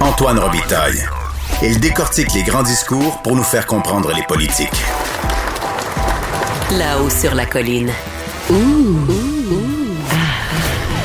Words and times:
Antoine 0.00 0.38
Robitaille. 0.38 0.98
Il 1.62 1.78
décortique 1.80 2.32
les 2.34 2.42
grands 2.42 2.62
discours 2.62 3.20
pour 3.22 3.36
nous 3.36 3.42
faire 3.42 3.66
comprendre 3.66 4.12
les 4.14 4.22
politiques. 4.22 4.68
Là-haut 6.78 7.10
sur 7.10 7.34
la 7.34 7.46
colline. 7.46 7.90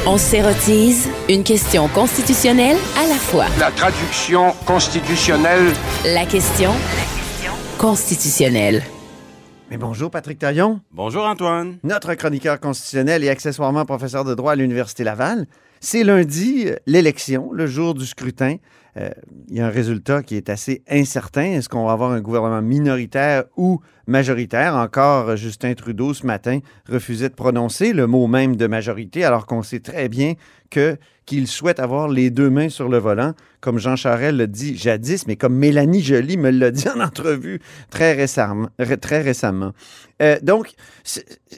On 0.07 0.17
s'érotise 0.17 1.09
une 1.27 1.43
question 1.43 1.87
constitutionnelle 1.89 2.77
à 2.97 3.07
la 3.07 3.15
fois. 3.15 3.45
La 3.59 3.71
traduction 3.71 4.53
constitutionnelle. 4.65 5.73
La 6.05 6.25
question 6.25 6.71
constitutionnelle. 7.77 8.83
Mais 9.71 9.77
bonjour 9.77 10.11
Patrick 10.11 10.37
Taillon, 10.37 10.79
Bonjour 10.91 11.25
Antoine. 11.25 11.77
notre 11.83 12.13
chroniqueur 12.13 12.59
constitutionnel 12.59 13.23
et 13.23 13.29
accessoirement 13.29 13.83
professeur 13.83 14.23
de 14.23 14.35
droit 14.35 14.51
à 14.51 14.55
l'Université 14.55 15.03
Laval. 15.03 15.47
C'est 15.87 16.03
lundi, 16.03 16.63
euh, 16.65 16.77
l'élection, 16.87 17.51
le 17.53 17.67
jour 17.67 17.93
du 17.93 18.07
scrutin. 18.07 18.55
Euh, 18.97 19.11
Il 19.49 19.55
y 19.55 19.61
a 19.61 19.67
un 19.67 19.69
résultat 19.69 20.23
qui 20.23 20.35
est 20.35 20.49
assez 20.49 20.81
incertain. 20.89 21.43
Est-ce 21.43 21.69
qu'on 21.69 21.85
va 21.85 21.91
avoir 21.91 22.09
un 22.09 22.21
gouvernement 22.21 22.63
minoritaire 22.63 23.43
ou 23.55 23.81
majoritaire? 24.07 24.73
Encore, 24.73 25.29
euh, 25.29 25.35
Justin 25.35 25.75
Trudeau, 25.75 26.15
ce 26.15 26.25
matin, 26.25 26.57
refusait 26.89 27.29
de 27.29 27.35
prononcer 27.35 27.93
le 27.93 28.07
mot 28.07 28.25
même 28.25 28.55
de 28.55 28.65
majorité, 28.65 29.23
alors 29.23 29.45
qu'on 29.45 29.61
sait 29.61 29.79
très 29.79 30.09
bien 30.09 30.33
que 30.71 30.97
qu'il 31.25 31.47
souhaite 31.47 31.79
avoir 31.79 32.07
les 32.07 32.29
deux 32.29 32.49
mains 32.49 32.69
sur 32.69 32.87
le 32.87 32.99
volant, 32.99 33.33
comme 33.59 33.79
Jean 33.79 33.95
Charest 33.95 34.35
l'a 34.35 34.45
dit 34.45 34.77
jadis, 34.77 35.25
mais 35.25 35.35
comme 35.35 35.55
Mélanie 35.55 36.01
Joly 36.01 36.37
me 36.37 36.51
l'a 36.51 36.69
dit 36.79 36.87
en 36.87 36.99
entrevue 36.99 37.59
très 37.89 38.13
récemment. 38.13 38.69
donc, 40.43 40.73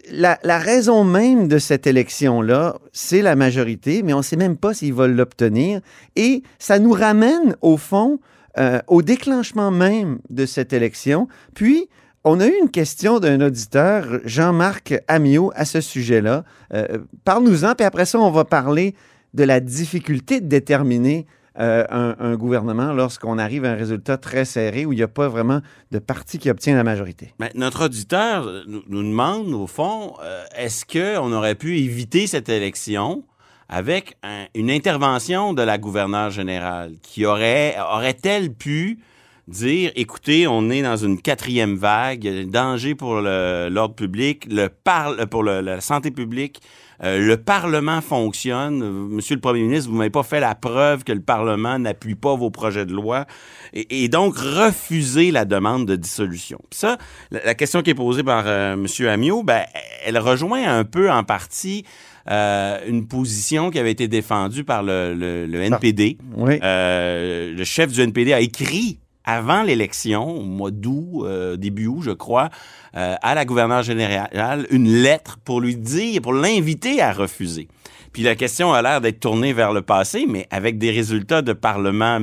la, 0.09 0.39
la 0.44 0.58
raison 0.58 1.03
même 1.03 1.48
de 1.50 1.59
cette 1.59 1.86
élection-là, 1.86 2.78
c'est 2.94 3.22
la 3.22 3.36
majorité, 3.36 4.03
mais 4.03 4.14
on 4.14 4.16
ne 4.17 4.23
sait 4.23 4.35
même 4.35 4.57
pas 4.57 4.73
s'ils 4.73 4.94
veulent 4.94 5.16
l'obtenir. 5.16 5.81
Et 6.16 6.44
ça 6.59 6.80
nous 6.80 6.91
ramène, 6.91 7.55
au 7.62 7.77
fond, 7.77 8.20
euh, 8.58 8.80
au 8.88 9.03
déclenchement 9.03 9.70
même 9.70 10.17
de 10.31 10.47
cette 10.47 10.73
élection. 10.73 11.28
Puis, 11.53 11.89
on 12.23 12.39
a 12.39 12.47
eu 12.47 12.55
une 12.59 12.72
question 12.72 13.19
d'un 13.19 13.39
auditeur, 13.39 14.19
Jean-Marc 14.25 15.00
Amiot, 15.08 15.52
à 15.55 15.64
ce 15.64 15.80
sujet-là. 15.80 16.44
Euh, 16.73 16.97
Parle-nous-en, 17.23 17.75
puis 17.75 17.86
après 17.86 18.05
ça, 18.05 18.19
on 18.19 18.31
va 18.31 18.45
parler 18.45 18.95
de 19.36 19.44
la 19.44 19.59
difficulté 19.59 20.42
de 20.42 20.47
déterminer 20.47 21.27
euh, 21.59 21.86
un, 21.89 22.36
gouvernement 22.36 22.94
lorsqu'on 22.94 23.38
arrive 23.38 23.64
à 23.64 23.72
un 23.72 23.75
résultat 23.75 24.17
très 24.17 24.45
serré 24.45 24.88
où 24.88 24.94
il 24.94 24.95
n'y 24.95 25.03
a 25.03 25.08
pas 25.08 25.27
vraiment 25.27 25.61
de 25.92 25.99
parti 25.99 26.39
qui 26.39 26.49
obtient 26.49 26.75
la 26.75 26.83
majorité. 26.83 27.36
Ben, 27.38 27.49
notre 27.53 27.86
auditeur 27.86 28.64
nous, 28.66 29.03
demande, 29.03 29.53
au 29.53 29.67
fond, 29.67 30.16
est-ce 30.55 30.83
qu'on 30.83 31.31
aurait 31.31 31.55
pu 31.55 31.77
éviter 31.77 32.25
cette 32.25 32.49
élection? 32.49 33.23
Avec 33.70 34.16
un- 34.23 34.46
une 34.56 34.72
intervention 34.72 35.54
de 35.54 35.62
la 35.62 35.78
gouverneure 35.78 36.30
générale 36.32 36.94
qui 37.02 37.26
aurait, 37.26 37.76
aurait-elle 37.92 38.54
pu 38.54 39.00
dire, 39.48 39.92
écoutez, 39.96 40.46
on 40.48 40.70
est 40.70 40.82
dans 40.82 40.98
une 40.98 41.22
quatrième 41.22 41.76
vague, 41.76 42.50
dangers 42.50 42.95
pour 42.95 43.22
l'ordre 43.22 43.95
public, 43.95 44.45
le 44.50 44.68
par- 44.70 45.16
pour 45.30 45.44
la 45.44 45.80
santé 45.82 46.12
publique, 46.12 46.62
euh, 47.04 47.20
le 47.20 47.38
Parlement 47.38 48.02
fonctionne. 48.02 48.82
Euh, 48.82 48.92
Monsieur 48.92 49.36
le 49.36 49.42
Premier 49.42 49.62
ministre, 49.62 49.90
vous 49.92 49.95
m'avez 49.98 50.10
pas 50.10 50.23
fait 50.23 50.40
la 50.40 50.56
preuve 50.56 51.04
que 51.04 51.12
le 51.14 51.22
Parlement 51.22 51.78
n'appuie 51.78 52.16
pas 52.16 52.36
vos 52.36 52.50
projets 52.50 52.86
de 52.88 52.94
loi. 52.94 53.26
Et, 53.73 54.10
donc, 54.10 54.36
refuser 54.36 55.30
la 55.32 55.45
demande 55.45 55.86
de 55.86 55.95
dissolution. 55.95 56.60
Ça, 56.72 56.98
la, 57.30 57.45
la 57.45 57.54
question 57.56 57.84
qui 57.84 57.92
est 57.92 57.95
posée 57.95 58.23
par 58.23 58.45
euh, 58.48 58.76
Monsieur 58.76 59.10
Amiot, 59.10 59.44
ben, 59.44 59.64
elle 60.06 60.18
rejoint 60.18 60.68
un 60.68 60.84
peu 60.86 61.12
en 61.12 61.23
partie 61.23 61.86
euh, 62.30 62.80
une 62.88 63.08
position 63.08 63.70
qui 63.72 63.80
avait 63.80 63.92
été 63.92 64.08
défendue 64.08 64.64
par 64.64 64.83
le, 64.83 65.14
le- 65.14 65.45
le 65.45 65.61
NPD. 65.61 66.17
Oui. 66.36 66.59
Euh, 66.64 67.53
le 67.56 67.64
chef 67.64 67.92
du 67.92 68.02
NPD 68.02 68.33
a 68.33 68.39
écrit 68.42 69.00
avant 69.23 69.64
l'élection, 69.64 70.25
au 70.38 70.44
mois 70.44 70.72
d'août, 70.72 71.23
euh, 71.25 71.58
début 71.58 71.88
août, 71.88 72.02
je 72.03 72.11
crois, 72.11 72.50
à 72.94 73.36
la 73.36 73.45
gouverneure 73.45 73.83
générale 73.83 74.65
une 74.71 74.89
lettre 74.92 75.38
pour 75.43 75.61
lui 75.61 75.76
dire, 75.76 76.21
pour 76.21 76.33
l'inviter 76.33 77.02
à 77.02 77.11
refuser. 77.14 77.67
Puis 78.14 78.23
la 78.23 78.36
question 78.36 78.73
a 78.73 78.82
l'air 78.82 79.02
d'être 79.02 79.20
tournée 79.20 79.54
vers 79.54 79.71
le 79.73 79.82
passé, 79.83 80.26
mais 80.27 80.48
avec 80.49 80.77
des 80.80 80.89
résultats 80.92 81.42
de 81.44 81.54
parlement 81.54 82.20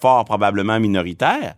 fort 0.00 0.24
probablement 0.24 0.80
minoritaires. 0.80 1.54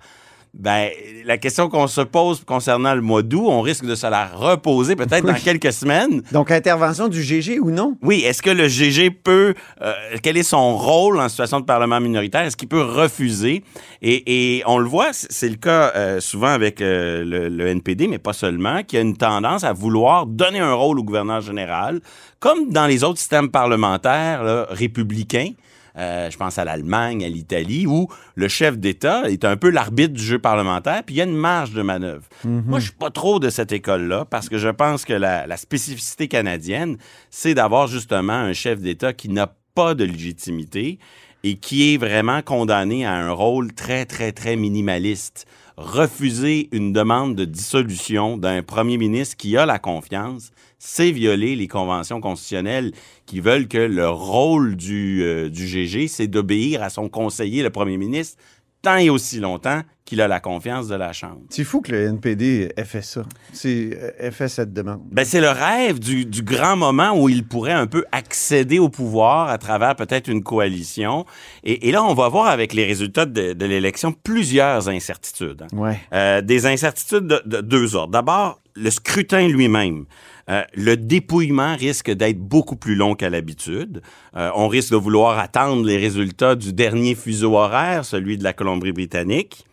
Ben, 0.58 0.88
la 1.26 1.36
question 1.36 1.68
qu'on 1.68 1.86
se 1.86 2.00
pose 2.00 2.42
concernant 2.42 2.94
le 2.94 3.02
mois 3.02 3.22
d'août, 3.22 3.44
on 3.46 3.60
risque 3.60 3.84
de 3.84 3.94
se 3.94 4.06
la 4.06 4.26
reposer 4.26 4.96
peut-être 4.96 5.26
dans 5.26 5.34
quelques 5.34 5.72
semaines. 5.72 6.22
Donc, 6.32 6.50
intervention 6.50 7.08
du 7.08 7.22
GG 7.22 7.60
ou 7.60 7.70
non? 7.70 7.98
Oui, 8.00 8.22
est-ce 8.24 8.40
que 8.40 8.48
le 8.48 8.66
GG 8.66 9.10
peut, 9.10 9.52
euh, 9.82 9.92
quel 10.22 10.38
est 10.38 10.42
son 10.42 10.78
rôle 10.78 11.18
en 11.18 11.28
situation 11.28 11.60
de 11.60 11.66
parlement 11.66 12.00
minoritaire? 12.00 12.40
Est-ce 12.40 12.56
qu'il 12.56 12.68
peut 12.68 12.82
refuser? 12.82 13.64
Et, 14.00 14.56
et 14.56 14.62
on 14.66 14.78
le 14.78 14.88
voit, 14.88 15.10
c'est 15.12 15.50
le 15.50 15.56
cas 15.56 15.92
euh, 15.94 16.20
souvent 16.20 16.48
avec 16.48 16.80
euh, 16.80 17.22
le, 17.22 17.48
le 17.50 17.66
NPD, 17.66 18.08
mais 18.08 18.18
pas 18.18 18.32
seulement, 18.32 18.82
qui 18.82 18.96
a 18.96 19.02
une 19.02 19.16
tendance 19.16 19.62
à 19.62 19.74
vouloir 19.74 20.24
donner 20.24 20.60
un 20.60 20.72
rôle 20.72 20.98
au 20.98 21.04
gouverneur 21.04 21.42
général, 21.42 22.00
comme 22.40 22.70
dans 22.70 22.86
les 22.86 23.04
autres 23.04 23.18
systèmes 23.18 23.50
parlementaires 23.50 24.42
là, 24.42 24.66
républicains. 24.70 25.50
Euh, 25.98 26.30
je 26.30 26.36
pense 26.36 26.58
à 26.58 26.64
l'Allemagne, 26.64 27.24
à 27.24 27.28
l'Italie, 27.28 27.86
où 27.86 28.08
le 28.34 28.48
chef 28.48 28.78
d'État 28.78 29.30
est 29.30 29.44
un 29.44 29.56
peu 29.56 29.70
l'arbitre 29.70 30.12
du 30.12 30.22
jeu 30.22 30.38
parlementaire, 30.38 31.02
puis 31.04 31.14
il 31.14 31.18
y 31.18 31.20
a 31.20 31.24
une 31.24 31.36
marge 31.36 31.72
de 31.72 31.82
manœuvre. 31.82 32.24
Moi, 32.44 32.78
je 32.80 32.86
suis 32.86 32.94
pas 32.94 33.10
trop 33.10 33.38
de 33.38 33.48
cette 33.48 33.72
école-là, 33.72 34.24
parce 34.24 34.48
que 34.48 34.58
je 34.58 34.68
pense 34.68 35.04
que 35.04 35.14
la, 35.14 35.46
la 35.46 35.56
spécificité 35.56 36.28
canadienne, 36.28 36.98
c'est 37.30 37.54
d'avoir 37.54 37.86
justement 37.86 38.34
un 38.34 38.52
chef 38.52 38.80
d'État 38.80 39.12
qui 39.12 39.28
n'a 39.28 39.54
pas 39.74 39.94
de 39.94 40.04
légitimité 40.04 40.98
et 41.44 41.56
qui 41.56 41.94
est 41.94 41.96
vraiment 41.96 42.42
condamné 42.42 43.06
à 43.06 43.12
un 43.12 43.30
rôle 43.30 43.72
très, 43.72 44.04
très, 44.04 44.32
très 44.32 44.56
minimaliste. 44.56 45.46
Refuser 45.76 46.70
une 46.72 46.94
demande 46.94 47.34
de 47.34 47.44
dissolution 47.44 48.38
d'un 48.38 48.62
premier 48.62 48.96
ministre 48.96 49.36
qui 49.36 49.58
a 49.58 49.66
la 49.66 49.78
confiance, 49.78 50.50
c'est 50.78 51.10
violer 51.10 51.54
les 51.54 51.68
conventions 51.68 52.22
constitutionnelles 52.22 52.92
qui 53.26 53.40
veulent 53.40 53.68
que 53.68 53.76
le 53.76 54.08
rôle 54.08 54.76
du, 54.76 55.22
euh, 55.22 55.50
du 55.50 55.66
GG, 55.66 56.08
c'est 56.08 56.28
d'obéir 56.28 56.82
à 56.82 56.88
son 56.88 57.10
conseiller, 57.10 57.62
le 57.62 57.68
premier 57.68 57.98
ministre, 57.98 58.38
tant 58.86 58.96
et 58.98 59.10
aussi 59.10 59.40
longtemps 59.40 59.82
qu'il 60.04 60.20
a 60.20 60.28
la 60.28 60.38
confiance 60.38 60.86
de 60.86 60.94
la 60.94 61.12
Chambre. 61.12 61.40
C'est 61.50 61.64
fou 61.64 61.80
que 61.80 61.90
le 61.90 62.04
NPD 62.06 62.70
ait 62.76 62.84
fait 62.84 63.02
ça. 63.02 63.22
C'est, 63.52 63.98
ait 64.20 64.30
fait 64.30 64.46
cette 64.48 64.72
demande. 64.72 65.00
Ben, 65.10 65.24
c'est 65.24 65.40
le 65.40 65.48
rêve 65.50 65.98
du, 65.98 66.24
du 66.24 66.42
grand 66.42 66.76
moment 66.76 67.20
où 67.20 67.28
il 67.28 67.44
pourrait 67.44 67.72
un 67.72 67.88
peu 67.88 68.04
accéder 68.12 68.78
au 68.78 68.88
pouvoir 68.88 69.48
à 69.48 69.58
travers 69.58 69.96
peut-être 69.96 70.28
une 70.28 70.44
coalition. 70.44 71.26
Et, 71.64 71.88
et 71.88 71.90
là, 71.92 72.04
on 72.04 72.14
va 72.14 72.28
voir 72.28 72.46
avec 72.46 72.72
les 72.72 72.84
résultats 72.84 73.26
de, 73.26 73.52
de 73.52 73.66
l'élection 73.66 74.12
plusieurs 74.12 74.88
incertitudes. 74.88 75.62
hein. 75.62 75.76
Ouais. 75.76 75.98
Euh, 76.12 76.40
des 76.40 76.66
incertitudes 76.66 77.26
de, 77.26 77.42
de 77.44 77.60
deux 77.60 77.96
ordres. 77.96 78.12
D'abord, 78.12 78.60
le 78.76 78.90
scrutin 78.90 79.48
lui-même. 79.48 80.04
Euh, 80.48 80.62
le 80.74 80.96
dépouillement 80.96 81.74
risque 81.76 82.10
d'être 82.10 82.38
beaucoup 82.38 82.76
plus 82.76 82.94
long 82.94 83.14
qu'à 83.14 83.30
l'habitude. 83.30 84.00
Euh, 84.36 84.50
on 84.54 84.68
risque 84.68 84.92
de 84.92 84.96
vouloir 84.96 85.38
attendre 85.38 85.84
les 85.84 85.96
résultats 85.96 86.54
du 86.54 86.72
dernier 86.72 87.14
fuseau 87.14 87.56
horaire, 87.56 88.04
celui 88.04 88.38
de 88.38 88.44
la 88.44 88.52
Colombie-Britannique. 88.52 89.65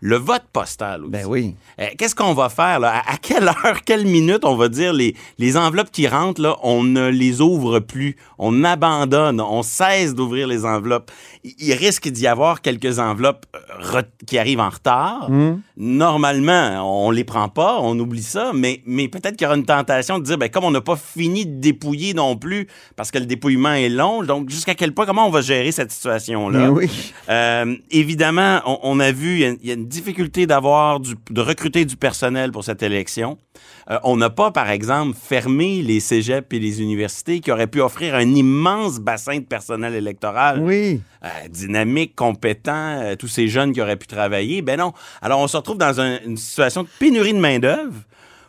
Le 0.00 0.16
vote 0.16 0.44
postal 0.52 1.02
aussi. 1.02 1.10
Ben 1.10 1.24
oui. 1.26 1.54
Euh, 1.80 1.86
Qu'est-ce 1.98 2.14
qu'on 2.14 2.34
va 2.34 2.48
faire 2.48 2.80
là? 2.80 3.02
À, 3.06 3.14
à 3.14 3.16
quelle 3.16 3.48
heure, 3.48 3.82
quelle 3.84 4.04
minute 4.06 4.44
on 4.44 4.56
va 4.56 4.68
dire 4.68 4.92
les, 4.92 5.14
les 5.38 5.56
enveloppes 5.56 5.90
qui 5.90 6.06
rentrent 6.06 6.40
là, 6.42 6.56
on 6.62 6.82
ne 6.82 7.08
les 7.08 7.40
ouvre 7.40 7.78
plus, 7.80 8.16
on 8.38 8.62
abandonne, 8.64 9.40
on 9.40 9.62
cesse 9.62 10.14
d'ouvrir 10.14 10.46
les 10.48 10.64
enveloppes. 10.64 11.10
Il, 11.44 11.54
il 11.58 11.72
risque 11.74 12.08
d'y 12.08 12.26
avoir 12.26 12.60
quelques 12.60 12.98
enveloppes 12.98 13.46
euh, 13.94 14.02
qui 14.26 14.38
arrivent 14.38 14.60
en 14.60 14.70
retard. 14.70 15.30
Normalement, 15.90 17.06
on 17.06 17.10
les 17.10 17.24
prend 17.24 17.48
pas, 17.48 17.78
on 17.80 17.98
oublie 17.98 18.22
ça, 18.22 18.52
mais, 18.54 18.82
mais 18.86 19.08
peut-être 19.08 19.36
qu'il 19.36 19.44
y 19.44 19.46
aura 19.46 19.56
une 19.56 19.64
tentation 19.66 20.18
de 20.18 20.24
dire, 20.24 20.38
ben, 20.38 20.48
comme 20.48 20.64
on 20.64 20.70
n'a 20.70 20.80
pas 20.80 20.96
fini 20.96 21.46
de 21.46 21.60
dépouiller 21.60 22.12
non 22.14 22.36
plus, 22.36 22.66
parce 22.96 23.10
que 23.10 23.18
le 23.18 23.26
dépouillement 23.26 23.72
est 23.72 23.88
long, 23.88 24.22
donc 24.22 24.50
jusqu'à 24.50 24.74
quel 24.74 24.92
point, 24.92 25.06
comment 25.06 25.26
on 25.26 25.30
va 25.30 25.40
gérer 25.42 25.72
cette 25.72 25.92
situation-là? 25.92 26.70
Oui. 26.70 26.90
Euh, 27.28 27.76
évidemment, 27.90 28.60
on, 28.66 28.78
on 28.82 29.00
a 29.00 29.12
vu, 29.12 29.40
il 29.40 29.66
y 29.68 29.70
a- 29.70 29.74
a 29.74 29.76
une 29.86 29.88
difficulté 29.88 30.46
d'avoir 30.48 30.98
de 30.98 31.40
recruter 31.40 31.84
du 31.84 31.96
personnel 31.96 32.50
pour 32.50 32.64
cette 32.64 32.82
élection. 32.82 33.38
Euh, 33.88 33.98
on 34.02 34.16
n'a 34.16 34.30
pas, 34.30 34.50
par 34.50 34.68
exemple, 34.68 35.16
fermé 35.16 35.80
les 35.80 36.00
cégeps 36.00 36.48
et 36.50 36.58
les 36.58 36.82
universités 36.82 37.38
qui 37.38 37.52
auraient 37.52 37.68
pu 37.68 37.80
offrir 37.80 38.16
un 38.16 38.34
immense 38.34 38.98
bassin 38.98 39.36
de 39.38 39.44
personnel 39.44 39.94
électoral 39.94 40.60
Oui. 40.60 41.00
euh, 41.24 41.28
dynamique, 41.48 42.16
compétent, 42.16 42.72
euh, 43.00 43.14
tous 43.14 43.28
ces 43.28 43.46
jeunes 43.46 43.72
qui 43.72 43.80
auraient 43.80 43.96
pu 43.96 44.08
travailler. 44.08 44.60
Ben 44.60 44.76
non. 44.76 44.92
Alors, 45.22 45.38
on 45.38 45.46
se 45.46 45.56
retrouve 45.56 45.78
dans 45.78 46.00
un- 46.00 46.18
une 46.26 46.36
situation 46.36 46.82
de 46.82 46.88
pénurie 46.98 47.32
de 47.32 47.38
main-d'œuvre 47.38 47.94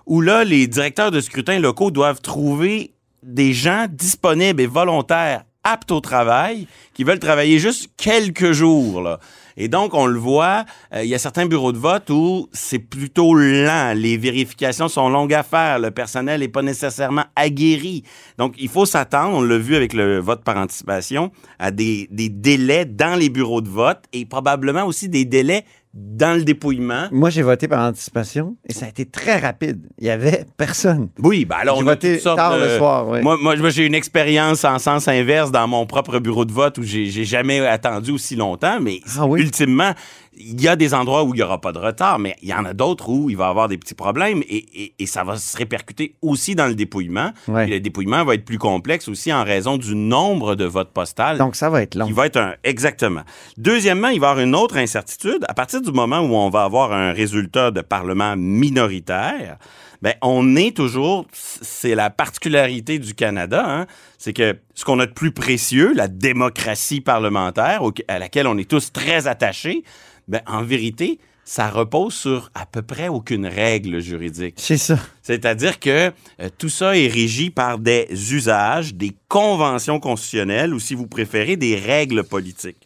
où 0.07 0.21
là, 0.21 0.43
les 0.43 0.65
directeurs 0.65 1.11
de 1.11 1.21
scrutin 1.21 1.59
locaux 1.59 1.91
doivent 1.91 2.21
trouver 2.21 2.93
des 3.21 3.53
gens 3.53 3.85
disponibles 3.91 4.59
et 4.61 4.65
volontaires 4.67 5.43
aptes 5.63 5.91
au 5.91 5.99
travail, 5.99 6.65
qui 6.93 7.03
veulent 7.03 7.19
travailler 7.19 7.59
juste 7.59 7.89
quelques 7.97 8.53
jours. 8.53 9.01
Là. 9.01 9.19
Et 9.57 9.67
donc, 9.67 9.93
on 9.95 10.05
le 10.05 10.19
voit, 10.19 10.65
euh, 10.93 11.03
il 11.03 11.09
y 11.09 11.15
a 11.15 11.19
certains 11.19 11.47
bureaux 11.47 11.71
de 11.71 11.79
vote 11.79 12.09
où 12.11 12.47
c'est 12.53 12.79
plutôt 12.79 13.33
lent. 13.33 13.93
Les 13.95 14.15
vérifications 14.15 14.87
sont 14.87 15.09
longues 15.09 15.33
à 15.33 15.43
faire. 15.43 15.79
Le 15.79 15.89
personnel 15.89 16.41
n'est 16.41 16.47
pas 16.47 16.61
nécessairement 16.61 17.25
aguerri. 17.35 18.03
Donc, 18.37 18.53
il 18.59 18.69
faut 18.69 18.85
s'attendre, 18.85 19.37
on 19.37 19.41
l'a 19.41 19.57
vu 19.57 19.75
avec 19.75 19.93
le 19.93 20.19
vote 20.19 20.43
par 20.43 20.57
anticipation, 20.57 21.31
à 21.57 21.71
des, 21.71 22.07
des 22.11 22.29
délais 22.29 22.85
dans 22.85 23.17
les 23.19 23.29
bureaux 23.29 23.61
de 23.61 23.69
vote 23.69 24.03
et 24.13 24.25
probablement 24.25 24.85
aussi 24.85 25.09
des 25.09 25.25
délais 25.25 25.65
dans 25.99 26.37
le 26.37 26.43
dépouillement. 26.43 27.07
Moi, 27.11 27.31
j'ai 27.31 27.41
voté 27.41 27.67
par 27.67 27.79
anticipation 27.87 28.55
et 28.69 28.73
ça 28.73 28.85
a 28.85 28.89
été 28.89 29.05
très 29.05 29.37
rapide. 29.39 29.81
Il 29.97 30.05
y 30.05 30.11
avait 30.11 30.45
personne. 30.55 31.09
Oui, 31.19 31.45
ben 31.45 31.55
alors 31.59 31.77
J'ai 31.77 31.83
on 31.83 31.87
a 31.87 31.91
voté 31.91 32.19
tard 32.21 32.55
de- 32.57 32.63
le 32.63 32.77
soir. 32.77 33.05
Moi, 33.05 33.37
moi, 33.41 33.55
moi, 33.55 33.69
j'ai 33.71 33.85
une 33.85 33.95
expérience 33.95 34.63
en 34.63 34.77
sens 34.77 35.07
inverse 35.07 35.51
dans 35.51 35.67
mon 35.67 35.85
propre 35.87 36.19
bureau 36.19 36.45
de 36.45 36.51
vote 36.51 36.77
où 36.77 36.83
j'ai 36.83 37.07
j'ai 37.07 37.25
jamais 37.25 37.65
attendu 37.65 38.11
aussi 38.11 38.35
longtemps, 38.35 38.79
mais 38.79 38.99
Ah 39.17 39.25
oui? 39.25 39.41
ultimement, 39.41 39.93
il 40.39 40.61
y 40.61 40.67
a 40.67 40.75
des 40.75 40.93
endroits 40.93 41.23
où 41.23 41.33
il 41.33 41.39
y 41.39 41.43
aura 41.43 41.59
pas 41.59 41.71
de 41.71 41.79
retard, 41.79 42.19
mais 42.19 42.35
il 42.41 42.49
y 42.49 42.53
en 42.53 42.63
a 42.65 42.73
d'autres 42.73 43.09
où 43.09 43.29
il 43.29 43.37
va 43.37 43.47
y 43.47 43.49
avoir 43.49 43.67
des 43.67 43.77
petits 43.77 43.93
problèmes 43.95 44.41
et, 44.47 44.83
et- 44.83 44.93
et 44.99 45.05
ça 45.05 45.23
va 45.23 45.37
se 45.37 45.57
répercuter 45.57 46.15
aussi 46.21 46.53
dans 46.55 46.67
le 46.67 46.75
dépouillement. 46.75 47.31
Ouais. 47.47 47.67
Le 47.67 47.79
dépouillement 47.79 48.23
va 48.23 48.35
être 48.35 48.45
plus 48.45 48.57
complexe 48.59 49.07
aussi 49.07 49.33
en 49.33 49.43
raison 49.43 49.77
du 49.77 49.95
nombre 49.95 50.55
de 50.55 50.65
votes 50.65 50.91
postales. 50.93 51.37
Donc, 51.37 51.55
ça 51.55 51.69
va 51.69 51.81
être 51.81 51.95
long. 51.95 52.05
Il 52.07 52.13
va 52.13 52.25
être 52.27 52.37
un. 52.37 52.53
Exactement. 52.63 53.21
Deuxièmement, 53.57 54.09
il 54.09 54.19
va 54.19 54.27
y 54.27 54.29
avoir 54.31 54.43
une 54.45 54.55
autre 54.55 54.77
incertitude. 54.77 55.43
À 55.47 55.53
partir 55.53 55.81
du 55.81 55.91
moment 55.91 56.19
où 56.19 56.35
on 56.35 56.49
va 56.49 56.63
avoir 56.63 56.93
un 56.93 57.11
résultat 57.13 57.71
de 57.71 57.81
Parlement 57.81 58.35
minoritaire, 58.81 59.57
ben, 60.01 60.13
on 60.21 60.55
est 60.55 60.75
toujours. 60.75 61.25
C'est 61.33 61.95
la 61.95 62.09
particularité 62.11 62.99
du 62.99 63.15
Canada, 63.15 63.65
hein, 63.67 63.87
c'est 64.19 64.33
que 64.33 64.55
ce 64.75 64.85
qu'on 64.85 64.99
a 64.99 65.07
de 65.07 65.11
plus 65.11 65.31
précieux, 65.31 65.91
la 65.95 66.07
démocratie 66.07 67.01
parlementaire, 67.01 67.83
au- 67.83 67.91
à 68.07 68.19
laquelle 68.19 68.45
on 68.47 68.57
est 68.57 68.69
tous 68.69 68.91
très 68.91 69.25
attachés, 69.27 69.83
ben, 70.27 70.41
en 70.45 70.63
vérité, 70.63 71.19
ça 71.47 71.69
repose 71.69 72.13
sur 72.13 72.51
à 72.53 72.65
peu 72.65 72.81
près 72.81 73.07
aucune 73.07 73.45
règle 73.45 74.01
juridique. 74.01 74.55
C'est 74.57 74.77
ça. 74.77 74.99
C'est-à-dire 75.21 75.79
que 75.79 76.11
euh, 76.41 76.49
tout 76.57 76.67
ça 76.67 76.97
est 76.97 77.07
régi 77.07 77.49
par 77.49 77.79
des 77.79 78.07
usages, 78.33 78.93
des 78.93 79.15
conventions 79.29 80.01
constitutionnelles 80.01 80.73
ou, 80.73 80.79
si 80.79 80.93
vous 80.93 81.07
préférez, 81.07 81.55
des 81.55 81.77
règles 81.77 82.25
politiques. 82.25 82.85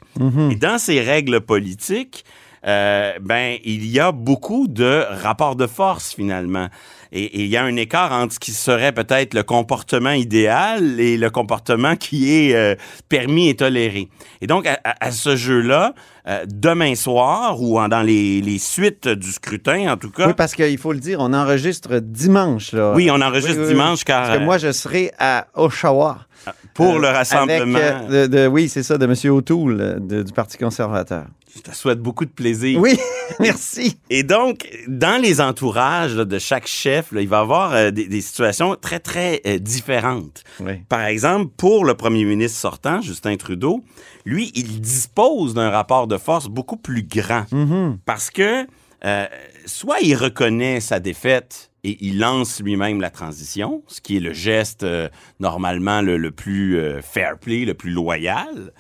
Et 0.52 0.56
dans 0.56 0.78
ces 0.78 1.02
règles 1.02 1.42
politiques, 1.42 2.24
euh, 2.68 3.14
ben 3.20 3.58
il 3.64 3.88
y 3.88 4.00
a 4.00 4.12
beaucoup 4.12 4.68
de 4.68 5.06
rapports 5.24 5.56
de 5.56 5.66
force 5.66 6.14
finalement. 6.14 6.68
Et, 7.14 7.42
il 7.42 7.48
y 7.48 7.58
a 7.58 7.64
un 7.64 7.76
écart 7.76 8.12
entre 8.14 8.34
ce 8.36 8.40
qui 8.40 8.52
serait 8.52 8.92
peut-être 8.94 9.34
le 9.34 9.44
comportement 9.44 10.12
idéal 10.12 11.00
et 11.00 11.18
le 11.18 11.30
comportement 11.30 11.96
qui 11.96 12.32
est 12.32 12.56
euh, 12.56 12.76
permis 13.10 13.50
et 13.50 13.56
toléré. 13.56 14.08
Et 14.42 14.48
donc, 14.48 14.66
à, 14.68 15.12
ce 15.12 15.36
jeu-là, 15.36 15.94
euh, 16.28 16.46
demain 16.48 16.96
soir 16.96 17.62
ou 17.62 17.80
en- 17.80 17.88
dans 17.90 18.02
les, 18.02 18.42
les 18.42 18.60
suites 18.60 19.08
du 19.08 19.32
scrutin, 19.32 19.92
en 19.92 19.98
tout 19.98 20.12
cas, 20.12 20.28
Oui, 20.28 20.34
parce 20.38 20.54
qu'il 20.56 20.78
faut 20.78 20.94
le 20.94 21.00
dire, 21.00 21.20
on 21.20 21.34
enregistre 21.34 22.00
dimanche. 22.00 22.72
Là. 22.72 22.94
oui, 22.96 23.10
on 23.12 23.22
enregistre 23.22 23.52
Oui, 23.58 23.58
oui, 23.58 23.68
oui. 23.68 23.74
dimanche 23.74 24.04
car 24.04 24.22
Parce 24.24 24.38
que 24.38 24.42
euh, 24.42 24.46
moi, 24.46 24.58
je 24.58 24.72
serai 24.72 25.12
à 25.20 25.48
Oshawa. 25.56 26.20
Pour 26.74 26.96
euh, 26.96 27.00
le 27.00 27.08
rassemblement. 27.08 27.78
avec, 27.80 28.10
euh, 28.12 28.28
de, 28.28 28.38
de- 28.44 28.48
oui, 28.48 28.70
c'est 28.70 28.84
ça, 28.84 28.98
de 28.98 29.06
M. 29.06 29.32
O'Toole 29.34 29.82
euh, 29.82 30.00
de- 30.00 30.24
du 30.24 30.34
Parti 30.34 30.58
conservateur. 30.58 31.26
Je 31.56 31.62
te 31.62 31.76
souhaite 31.76 32.00
beaucoup 32.00 32.24
de 32.26 32.30
plaisir. 32.32 32.80
Oui, 32.80 32.98
merci. 33.40 33.98
Et 34.10 34.24
donc, 34.24 34.70
dans 34.88 35.22
les 35.22 35.42
entourages 35.42 36.16
là, 36.16 36.24
de 36.24 36.40
chaque 36.40 36.66
chef, 36.68 37.12
là, 37.12 37.22
il 37.22 37.28
va 37.28 37.38
y 37.38 37.42
avoir 37.42 37.74
euh, 37.74 37.92
des, 37.92 38.08
des 38.08 38.22
situations 38.22 38.76
très, 38.80 39.00
très 39.00 39.42
euh, 39.46 39.60
différentes. 39.60 40.44
Oui. 40.62 40.74
Par 40.88 41.02
exemple, 41.04 41.52
pour 41.58 41.84
le 41.84 41.94
premier 41.96 42.24
ministre 42.24 42.58
sortant, 42.58 43.02
Justin 43.02 43.36
Trudeau, 43.36 43.84
lui, 44.26 44.52
il 44.56 44.80
dispose 44.80 45.54
d'un 45.54 45.70
rapport 45.72 46.08
de 46.08 46.18
force 46.18 46.48
beaucoup 46.48 46.78
plus 46.78 47.04
grand. 47.04 47.46
Parce 48.06 48.30
que 48.30 48.66
euh, 49.04 49.26
soit 49.66 50.00
il 50.02 50.16
reconnaît 50.16 50.80
sa 50.80 51.00
défaite 51.00 51.71
et 51.84 51.98
il 52.02 52.20
lance 52.20 52.62
lui-même 52.62 53.02
la 53.02 53.10
transition, 53.10 53.84
ce 53.88 54.02
qui 54.02 54.18
est 54.18 54.20
le 54.20 54.34
geste 54.34 54.84
euh, 54.84 55.10
normalement 55.40 56.02
le, 56.02 56.18
le 56.18 56.32
plus 56.32 56.78
euh, 56.78 57.02
fair 57.02 57.38
play, 57.40 57.66
le 57.66 57.74
plus 57.74 57.92
loyal, 57.92 58.72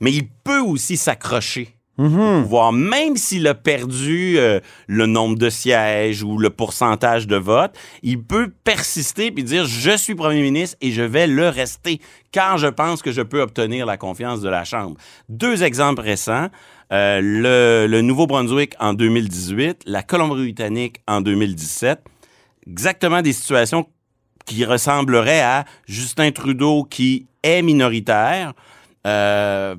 mais 0.00 0.12
il 0.12 0.28
peut 0.28 0.60
aussi 0.60 0.96
s'accrocher 0.96 1.76
pouvoir, 1.96 2.72
même 2.72 3.16
s'il 3.16 3.46
a 3.46 3.54
perdu 3.54 4.34
euh, 4.36 4.58
le 4.88 5.06
nombre 5.06 5.38
de 5.38 5.48
sièges 5.48 6.24
ou 6.24 6.38
le 6.38 6.50
pourcentage 6.50 7.28
de 7.28 7.36
votes, 7.36 7.76
il 8.02 8.20
peut 8.20 8.50
persister 8.64 9.30
puis 9.30 9.44
dire 9.44 9.64
je 9.64 9.96
suis 9.96 10.16
premier 10.16 10.42
ministre 10.42 10.76
et 10.80 10.90
je 10.90 11.02
vais 11.02 11.28
le 11.28 11.48
rester 11.48 12.00
car 12.32 12.58
je 12.58 12.66
pense 12.66 13.00
que 13.00 13.12
je 13.12 13.22
peux 13.22 13.40
obtenir 13.40 13.86
la 13.86 13.96
confiance 13.96 14.40
de 14.40 14.48
la 14.48 14.64
Chambre. 14.64 14.96
Deux 15.28 15.62
exemples 15.62 16.02
récents. 16.02 16.48
le, 16.90 17.86
le 17.88 18.02
Nouveau-Brunswick 18.02 18.74
en 18.80 18.92
2018, 18.92 19.82
la 19.86 20.02
Colombie-Britannique 20.02 20.96
en 21.06 21.20
2017. 21.20 22.00
Exactement 22.66 23.22
des 23.22 23.32
situations 23.32 23.86
qui 24.46 24.64
ressembleraient 24.64 25.42
à 25.42 25.64
Justin 25.86 26.30
Trudeau 26.32 26.84
qui 26.84 27.26
est 27.42 27.62
minoritaire. 27.62 28.52
Euh, 29.06 29.76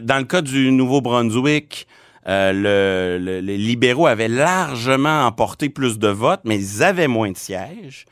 dans 0.00 0.18
le 0.18 0.24
cas 0.24 0.42
du 0.42 0.70
Nouveau-Brunswick, 0.72 1.86
euh, 2.26 2.52
le- 2.52 3.24
le- 3.24 3.40
les 3.40 3.56
libéraux 3.56 4.06
avaient 4.06 4.28
largement 4.28 5.26
emporté 5.26 5.68
plus 5.70 5.98
de 5.98 6.08
votes, 6.08 6.40
mais 6.44 6.56
ils 6.58 6.82
avaient 6.82 7.08
moins 7.08 7.30
de 7.30 7.36
sièges. 7.36 8.04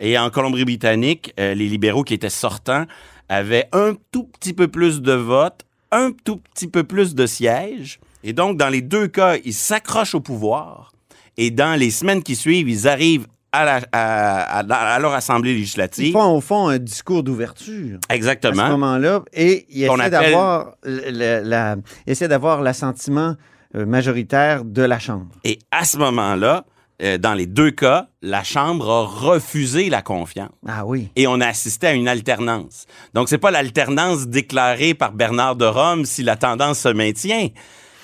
Et 0.00 0.18
en 0.18 0.30
Colombie-Britannique, 0.30 1.34
euh, 1.38 1.54
les 1.54 1.68
libéraux 1.68 2.04
qui 2.04 2.14
étaient 2.14 2.30
sortants 2.30 2.84
avaient 3.28 3.68
un 3.72 3.94
tout 4.12 4.24
petit 4.24 4.54
peu 4.54 4.68
plus 4.68 5.02
de 5.02 5.12
votes, 5.12 5.62
un 5.90 6.12
tout 6.24 6.36
petit 6.36 6.68
peu 6.68 6.84
plus 6.84 7.14
de 7.14 7.26
sièges. 7.26 8.00
Et 8.24 8.32
donc, 8.32 8.56
dans 8.56 8.68
les 8.68 8.80
deux 8.82 9.08
cas, 9.08 9.36
ils 9.44 9.54
s'accrochent 9.54 10.14
au 10.14 10.20
pouvoir. 10.20 10.92
Et 11.36 11.50
dans 11.50 11.78
les 11.78 11.90
semaines 11.90 12.22
qui 12.22 12.36
suivent, 12.36 12.68
ils 12.68 12.88
arrivent 12.88 13.26
à, 13.52 13.64
la- 13.64 13.80
à- 13.92 14.58
à- 14.60 14.94
à 14.94 14.98
leur 14.98 15.14
assemblée 15.14 15.52
Ils 15.52 15.58
législative. 15.58 16.12
font 16.12 16.36
au 16.36 16.40
fond 16.40 16.68
un 16.68 16.78
discours 16.78 17.22
d'ouverture. 17.22 17.98
à 18.08 18.12
ce 18.12 18.16
Exactement. 18.16 18.68
moment-là 18.68 19.22
et 19.32 19.66
il 19.70 19.86
Qu'on 19.88 19.96
essaie 19.96 20.14
appelle- 20.14 20.30
d'avoir 20.32 20.72
la, 20.84 21.76
il 22.06 22.12
essaie 22.12 22.28
d'avoir 22.28 22.62
l'assentiment 22.62 23.36
euh, 23.76 23.84
majoritaire 23.86 24.64
de 24.64 24.82
la 24.82 24.98
Chambre. 24.98 25.26
Et 25.44 25.58
à 25.70 25.84
ce 25.84 25.98
moment-là, 25.98 26.64
euh, 27.02 27.16
dans 27.18 27.34
les 27.34 27.46
deux 27.46 27.70
cas, 27.70 28.08
la 28.22 28.42
Chambre 28.42 28.88
a 28.90 29.04
refusé 29.04 29.88
la 29.90 30.00
confiance. 30.02 30.50
Ah 30.66 30.84
oui. 30.86 31.10
Et 31.16 31.26
on 31.26 31.40
a 31.40 31.46
assisté 31.46 31.86
à 31.86 31.92
une 31.92 32.08
alternance. 32.08 32.86
Donc, 33.14 33.28
c'est 33.28 33.38
pas 33.38 33.50
l'alternance 33.50 34.26
déclarée 34.26 34.94
par 34.94 35.12
Bernard 35.12 35.56
de 35.56 35.66
Rome 35.66 36.04
si 36.06 36.22
la 36.22 36.36
tendance 36.36 36.80
se 36.80 36.88
maintient. 36.88 37.48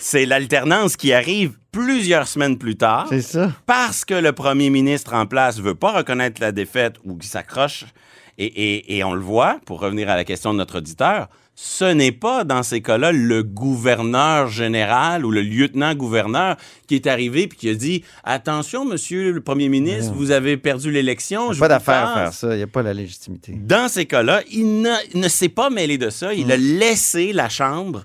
C'est 0.07 0.27
l'alternance 0.27 0.99
qui 0.99 1.15
arrive 1.15 1.53
plusieurs 1.73 2.29
semaines 2.29 2.59
plus 2.59 2.77
tard 2.77 3.07
C'est 3.09 3.23
ça. 3.23 3.51
parce 3.65 4.05
que 4.05 4.13
le 4.13 4.33
premier 4.33 4.69
ministre 4.69 5.15
en 5.15 5.25
place 5.25 5.59
veut 5.61 5.75
pas 5.75 5.93
reconnaître 5.93 6.43
la 6.43 6.53
défaite 6.53 6.97
ou 7.05 7.17
qu'il 7.17 7.31
s'accroche. 7.31 7.87
Et, 8.37 8.45
et- 8.45 8.97
et 8.99 9.03
on 9.05 9.15
le 9.15 9.23
voit, 9.23 9.61
pour 9.65 9.81
revenir 9.81 10.11
à 10.11 10.17
la 10.17 10.25
question 10.25 10.53
de 10.53 10.59
notre 10.59 10.77
auditeur, 10.79 11.29
ce 11.55 11.87
n'est 11.87 12.13
pas 12.13 12.45
dans 12.45 12.63
ces 12.63 12.83
cas-là 12.83 13.13
le 13.13 13.43
gouverneur 13.45 14.49
général 14.49 15.25
ou 15.25 15.31
le 15.31 15.41
lieutenant-gouverneur 15.41 16.57
qui 16.87 16.97
est 16.97 17.07
arrivé 17.07 17.47
puis 17.47 17.57
qui 17.57 17.69
a 17.71 17.75
dit 17.75 18.05
Attention, 18.25 18.85
monsieur 18.85 19.33
le 19.33 19.41
premier 19.41 19.71
ministre, 19.71 20.13
vous 20.15 20.33
avez 20.33 20.59
perdu 20.59 20.91
l'élection. 20.91 21.53
je 21.55 21.61
Pas 21.61 21.69
d'affaire 21.69 22.09
à 22.11 22.15
faire 22.25 22.33
ça. 22.35 22.53
Il 22.53 22.59
n'y 22.59 22.63
a 22.63 22.67
pas 22.67 22.83
la 22.83 22.93
légitimité. 22.93 23.53
Dans 23.57 23.89
ces 23.89 24.05
cas-là, 24.05 24.43
il 24.51 24.83
ne, 24.83 24.91
il 25.15 25.21
ne 25.21 25.29
s'est 25.29 25.49
pas 25.49 25.71
mêlé 25.71 25.97
de 25.97 26.11
ça. 26.11 26.35
Il 26.35 26.53
a 26.53 26.59
laissé 26.59 27.33
la 27.33 27.49
Chambre 27.49 28.05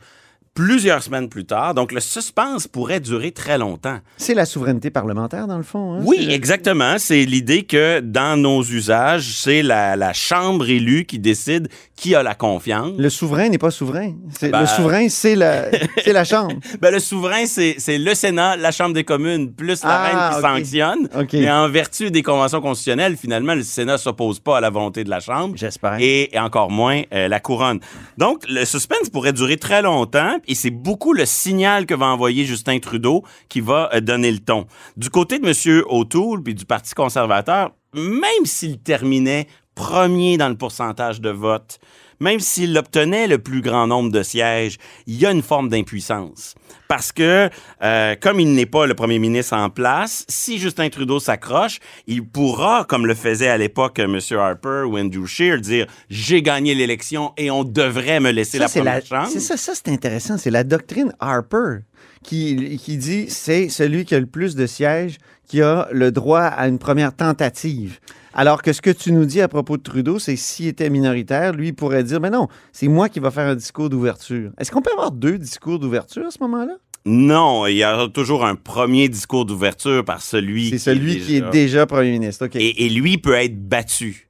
plusieurs 0.64 1.02
semaines 1.02 1.30
plus 1.30 1.46
tard. 1.46 1.74
Donc, 1.74 1.94
le 1.94 2.02
suspense 2.02 2.68
pourrait 2.68 3.00
durer 3.00 3.32
très 3.32 3.58
longtemps. 3.58 4.00
C'est 4.18 4.34
la 4.34 4.46
souveraineté 4.46 4.90
parlementaire, 4.90 5.48
dans 5.48 5.56
le 5.56 5.64
fond. 5.64 5.94
hein? 5.94 6.02
Oui, 6.04 6.28
exactement. 6.30 6.96
C'est 6.98 7.24
l'idée 7.24 7.64
que 7.64 8.02
dans 8.02 8.36
nos 8.36 8.62
usages, 8.62 9.38
c'est 9.38 9.62
la, 9.62 9.96
la 9.96 10.12
Chambre 10.12 10.68
élue 10.70 11.06
qui 11.06 11.18
décide 11.18 11.70
qui 11.96 12.14
a 12.14 12.24
la 12.24 12.36
confiance. 12.36 12.92
Le 12.98 13.10
souverain 13.10 13.48
n'est 13.48 13.58
pas 13.58 13.72
souverain. 13.72 14.14
C'est- 14.38 14.50
Ben- 14.50 14.62
Le 14.62 14.68
souverain, 14.68 15.08
c'est 15.08 15.36
la, 15.36 15.66
c'est 16.04 16.12
la 16.14 16.26
Chambre. 16.26 16.56
Ben, 16.82 16.92
le 16.94 17.00
souverain, 17.00 17.46
c'est 17.46 17.76
c'est 17.78 17.98
le 17.98 18.14
Sénat, 18.14 18.58
la 18.58 18.72
Chambre 18.72 18.94
des 18.94 19.04
communes, 19.06 19.54
plus 19.54 19.82
la 19.84 19.90
Ah, 19.90 20.04
reine 20.04 20.30
qui 20.34 20.36
ok. 20.36 20.42
sanctionne. 20.58 21.10
OK. 21.18 21.34
Mais 21.34 21.50
en 21.52 21.70
vertu 21.70 22.12
des 22.12 22.22
conventions 22.24 22.60
constitutionnelles, 22.62 23.16
finalement, 23.16 23.56
le 23.56 23.64
Sénat 23.64 23.98
s'oppose 23.98 24.40
pas 24.42 24.58
à 24.58 24.62
la 24.62 24.70
volonté 24.70 25.06
de 25.06 25.10
la 25.10 25.22
Chambre. 25.22 25.56
J'espère. 25.58 25.98
Et, 26.00 26.34
et 26.36 26.40
encore 26.40 26.70
moins 26.70 27.02
euh, 27.14 27.30
la 27.30 27.40
couronne. 27.40 27.80
Donc, 28.18 28.44
le 28.50 28.66
suspense 28.66 29.10
pourrait 29.10 29.32
durer 29.34 29.56
très 29.58 29.82
longtemps 29.82 30.38
et 30.50 30.56
c'est 30.56 30.72
beaucoup 30.72 31.14
le 31.14 31.26
signal 31.26 31.86
que 31.86 31.94
va 31.94 32.08
envoyer 32.08 32.44
Justin 32.44 32.80
Trudeau 32.80 33.24
qui 33.48 33.62
va 33.62 33.90
euh, 33.94 34.02
donner 34.02 34.32
le 34.32 34.40
ton. 34.40 34.66
Du 34.98 35.10
côté 35.10 35.40
de 35.40 35.48
M. 35.48 35.84
O'Toole 35.88 36.44
puis 36.44 36.56
du 36.56 36.66
Parti 36.66 36.94
conservateur, 36.94 37.72
même 37.94 38.46
s'il 38.46 38.80
terminait 38.80 39.48
premier 39.76 40.38
dans 40.38 40.50
le 40.50 40.56
pourcentage 40.58 41.22
de 41.22 41.30
vote, 41.30 41.80
même 42.20 42.40
s'il 42.42 42.78
obtenait 42.78 43.28
le 43.28 43.38
plus 43.38 43.62
grand 43.62 43.88
nombre 43.88 44.12
de 44.12 44.24
sièges, 44.24 44.78
il 45.08 45.16
y 45.20 45.26
a 45.26 45.32
une 45.32 45.42
forme 45.42 45.70
d'impuissance. 45.70 46.56
Parce 46.90 47.12
que, 47.14 47.50
euh, 47.82 48.16
comme 48.20 48.40
il 48.42 48.52
n'est 48.54 48.66
pas 48.66 48.88
le 48.88 48.94
premier 48.96 49.20
ministre 49.20 49.56
en 49.56 49.70
place, 49.70 50.26
si 50.28 50.58
Justin 50.58 50.90
Trudeau 50.90 51.20
s'accroche, 51.20 51.80
il 52.08 52.28
pourra, 52.28 52.84
comme 52.90 53.06
le 53.06 53.14
faisait 53.16 53.48
à 53.48 53.58
l'époque 53.58 54.00
M. 54.00 54.20
Harper 54.32 54.84
ou 54.86 54.98
Andrew 54.98 55.26
Scheer, 55.28 55.62
dire 55.62 55.86
«j'ai 56.10 56.42
gagné 56.42 56.74
l'élection 56.76 57.32
et 57.38 57.50
on 57.52 57.64
devrait 57.64 58.20
me 58.20 58.32
laisser 58.32 58.58
Ça, 58.58 58.64
la 58.64 58.70
première 58.70 58.94
la- 58.96 59.02
chance». 59.02 59.30
C'est 59.34 59.40
ça, 59.40 59.56
ça 59.56 59.74
c'est 59.76 59.90
intéressant. 59.90 60.38
C'est 60.38 60.52
la 60.52 60.64
doctrine 60.66 61.14
Harper 61.20 61.84
qui, 62.24 62.78
qui 62.78 62.98
dit 62.98 63.26
c'est 63.30 63.70
celui 63.70 64.06
qui 64.06 64.16
a 64.16 64.20
le 64.20 64.26
plus 64.26 64.56
de 64.56 64.66
sièges 64.66 65.18
qui 65.48 65.62
a 65.62 65.88
le 65.92 66.12
droit 66.12 66.42
à 66.42 66.68
une 66.68 66.78
première 66.78 67.16
tentative. 67.16 68.00
Alors 68.34 68.62
que 68.62 68.72
ce 68.72 68.82
que 68.82 68.92
tu 68.92 69.12
nous 69.12 69.26
dis 69.26 69.42
à 69.42 69.48
propos 69.48 69.78
de 69.78 69.82
Trudeau, 69.82 70.20
c'est 70.20 70.36
s'il 70.36 70.68
était 70.68 70.90
minoritaire, 70.92 71.54
lui, 71.54 71.70
il 71.70 71.74
pourrait 71.74 72.04
dire, 72.04 72.20
mais 72.22 72.30
non, 72.30 72.48
c'est 72.72 72.88
moi 72.88 73.10
qui 73.10 73.20
va 73.20 73.32
faire 73.32 73.48
un 73.48 73.56
discours 73.56 73.90
d'ouverture. 73.90 74.52
Est-ce 74.60 74.70
qu'on 74.72 74.84
peut 74.84 74.92
avoir 74.92 75.12
deux 75.12 75.40
discours 75.40 75.80
d'ouverture 75.80 76.28
à 76.28 76.32
ce 76.32 76.38
moment-là? 76.42 76.74
Non, 77.06 77.66
il 77.66 77.78
y 77.78 77.84
a 77.84 78.08
toujours 78.14 78.46
un 78.46 78.54
premier 78.56 79.10
discours 79.10 79.46
d'ouverture 79.46 80.06
par 80.06 80.22
celui 80.22 80.70
C'est 80.70 80.78
celui 80.78 81.20
qui 81.20 81.38
est 81.38 81.40
déjà- 81.40 81.50
déjà 81.50 81.86
premier 81.88 82.12
ministre. 82.12 82.48
Et 82.54 82.90
lui 82.90 83.18
peut 83.18 83.34
être 83.34 83.58
battu. 83.68 84.29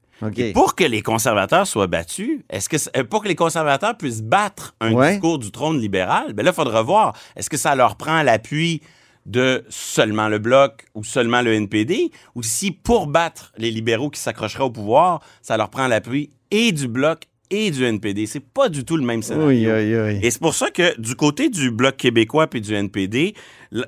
Pour 0.53 0.75
que 0.75 0.83
les 0.83 1.01
conservateurs 1.01 1.65
soient 1.67 1.87
battus, 1.87 2.41
est-ce 2.49 2.67
que 2.69 2.77
euh, 2.97 3.03
pour 3.03 3.23
que 3.23 3.27
les 3.27 3.35
conservateurs 3.35 3.95
puissent 3.97 4.21
battre 4.21 4.75
un 4.81 4.91
Ouais. 4.93 5.11
discours 5.11 5.39
du 5.39 5.51
trône 5.51 5.79
libéral, 5.79 6.33
ben 6.33 6.43
là, 6.43 6.51
il 6.51 6.55
faudra 6.55 6.81
voir. 6.81 7.13
Est-ce 7.35 7.49
que 7.49 7.57
ça 7.57 7.75
leur 7.75 7.95
prend 7.95 8.21
l'appui 8.23 8.81
de 9.25 9.63
seulement 9.69 10.27
le 10.27 10.39
bloc 10.39 10.85
ou 10.95 11.03
seulement 11.03 11.41
le 11.41 11.53
NPD, 11.53 12.11
ou 12.35 12.41
si 12.43 12.71
pour 12.71 13.05
battre 13.07 13.51
les 13.57 13.69
libéraux 13.69 14.09
qui 14.09 14.19
s'accrocheraient 14.19 14.63
au 14.63 14.71
pouvoir, 14.71 15.21
ça 15.41 15.55
leur 15.55 15.69
prend 15.69 15.87
l'appui 15.87 16.31
et 16.51 16.71
du 16.71 16.87
bloc 16.87 17.25
et 17.51 17.71
du 17.71 17.83
NPD. 17.83 18.25
C'est 18.27 18.39
pas 18.39 18.69
du 18.69 18.83
tout 18.85 18.95
le 18.97 19.03
même 19.03 19.23
scénario. 19.23 19.47
Oui, 19.47 19.65
oui, 19.67 19.95
oui. 20.13 20.19
Et 20.21 20.29
c'est 20.31 20.39
pour 20.41 20.53
ça 20.53 20.69
que 20.69 20.99
du 20.99 21.15
côté 21.15 21.49
du 21.49 21.71
Bloc 21.71 21.97
québécois 21.97 22.47
puis 22.47 22.61
du 22.61 22.73
NPD, 22.73 23.33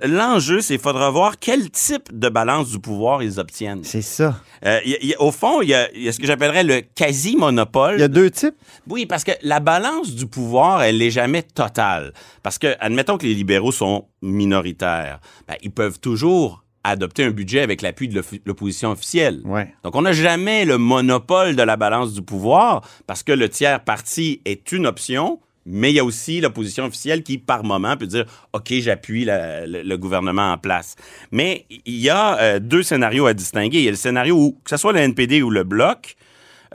l'enjeu, 0.04 0.62
c'est 0.62 0.76
qu'il 0.76 0.82
faudra 0.84 1.10
voir 1.10 1.38
quel 1.40 1.70
type 1.70 2.10
de 2.18 2.30
balance 2.30 2.70
du 2.72 2.80
pouvoir 2.80 3.22
ils 3.24 3.40
obtiennent. 3.40 3.84
C'est 3.84 4.02
ça. 4.02 4.40
Euh, 4.66 4.80
y 4.86 4.96
a- 4.96 5.06
y 5.06 5.14
a- 5.14 5.22
au 5.22 5.32
fond, 5.32 5.62
il 5.62 5.70
y, 5.70 5.74
a 5.74 5.92
il 5.94 6.04
y 6.04 6.08
a 6.08 6.12
ce 6.12 6.20
que 6.20 6.28
j'appellerais 6.28 6.64
le 6.64 6.82
quasi-monopole. 6.82 7.96
Il 7.98 8.02
y 8.02 8.04
a 8.04 8.08
deux 8.08 8.30
types? 8.30 8.56
Oui, 8.88 9.06
parce 9.06 9.24
que 9.24 9.32
la 9.44 9.60
balance 9.60 10.14
du 10.16 10.26
pouvoir, 10.28 10.84
elle 10.84 10.98
n'est 10.98 11.12
jamais 11.12 11.44
totale. 11.44 12.14
Parce 12.44 12.58
que, 12.58 12.76
admettons 12.80 13.18
que 13.18 13.26
les 13.26 13.34
libéraux 13.34 13.72
sont 13.72 14.06
minoritaires, 14.22 15.20
ben, 15.48 15.56
ils 15.64 15.72
peuvent 15.72 16.00
toujours 16.00 16.64
adopter 16.84 17.24
un 17.24 17.32
budget 17.32 17.62
avec 17.62 17.82
l'appui 17.82 18.08
de 18.08 18.22
l'opposition 18.46 18.92
officielle. 18.92 19.42
Ouais. 19.46 19.74
Donc, 19.84 19.96
on 19.96 20.02
n'a 20.02 20.14
jamais 20.14 20.66
le 20.66 20.78
monopole 20.78 21.56
de 21.56 21.64
la 21.64 21.78
balance 21.78 22.14
du 22.14 22.22
pouvoir 22.22 22.82
parce 23.08 23.24
que 23.24 23.32
le 23.32 23.50
tiers 23.50 23.84
parti 23.84 24.42
est 24.46 24.72
une 24.72 24.88
option, 24.88 25.40
mais 25.66 25.92
il 25.92 25.96
y 25.96 26.00
a 26.00 26.06
aussi 26.06 26.42
l'opposition 26.42 26.86
officielle 26.86 27.24
qui, 27.24 27.38
par 27.38 27.64
moment, 27.64 27.96
peut 27.98 28.08
dire 28.08 28.26
OK, 28.54 28.74
j'appuie 28.80 29.26
le 29.26 29.96
gouvernement 29.96 30.54
en 30.54 30.58
place. 30.58 30.96
Mais 31.32 31.66
il 31.70 31.98
y 31.98 32.10
a 32.10 32.40
euh, 32.40 32.60
deux 32.60 32.84
scénarios 32.84 33.28
à 33.28 33.34
distinguer. 33.34 33.80
Il 33.80 33.86
y 33.86 33.88
a 33.88 33.92
le 33.92 33.98
scénario 33.98 34.36
où, 34.36 34.52
que 34.64 34.70
ce 34.70 34.78
soit 34.78 34.94
le 34.94 35.00
NPD 35.00 35.42
ou 35.44 35.50
le 35.50 35.64
Bloc, 35.64 36.16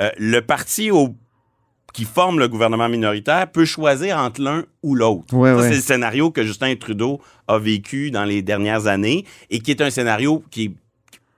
euh, 0.00 0.10
le 0.18 0.40
parti 0.40 0.90
au 0.90 1.16
qui 1.96 2.04
forme 2.04 2.38
le 2.38 2.46
gouvernement 2.46 2.90
minoritaire 2.90 3.50
peut 3.50 3.64
choisir 3.64 4.18
entre 4.18 4.42
l'un 4.42 4.64
ou 4.82 4.94
l'autre. 4.94 5.32
Ouais, 5.34 5.48
Ça, 5.48 5.56
ouais. 5.56 5.68
c'est 5.70 5.76
le 5.76 5.80
scénario 5.80 6.30
que 6.30 6.42
Justin 6.42 6.74
Trudeau 6.76 7.22
a 7.48 7.58
vécu 7.58 8.10
dans 8.10 8.24
les 8.26 8.42
dernières 8.42 8.86
années 8.86 9.24
et 9.48 9.60
qui 9.60 9.70
est 9.70 9.80
un 9.80 9.88
scénario 9.88 10.42
qui 10.50 10.64
est 10.66 10.72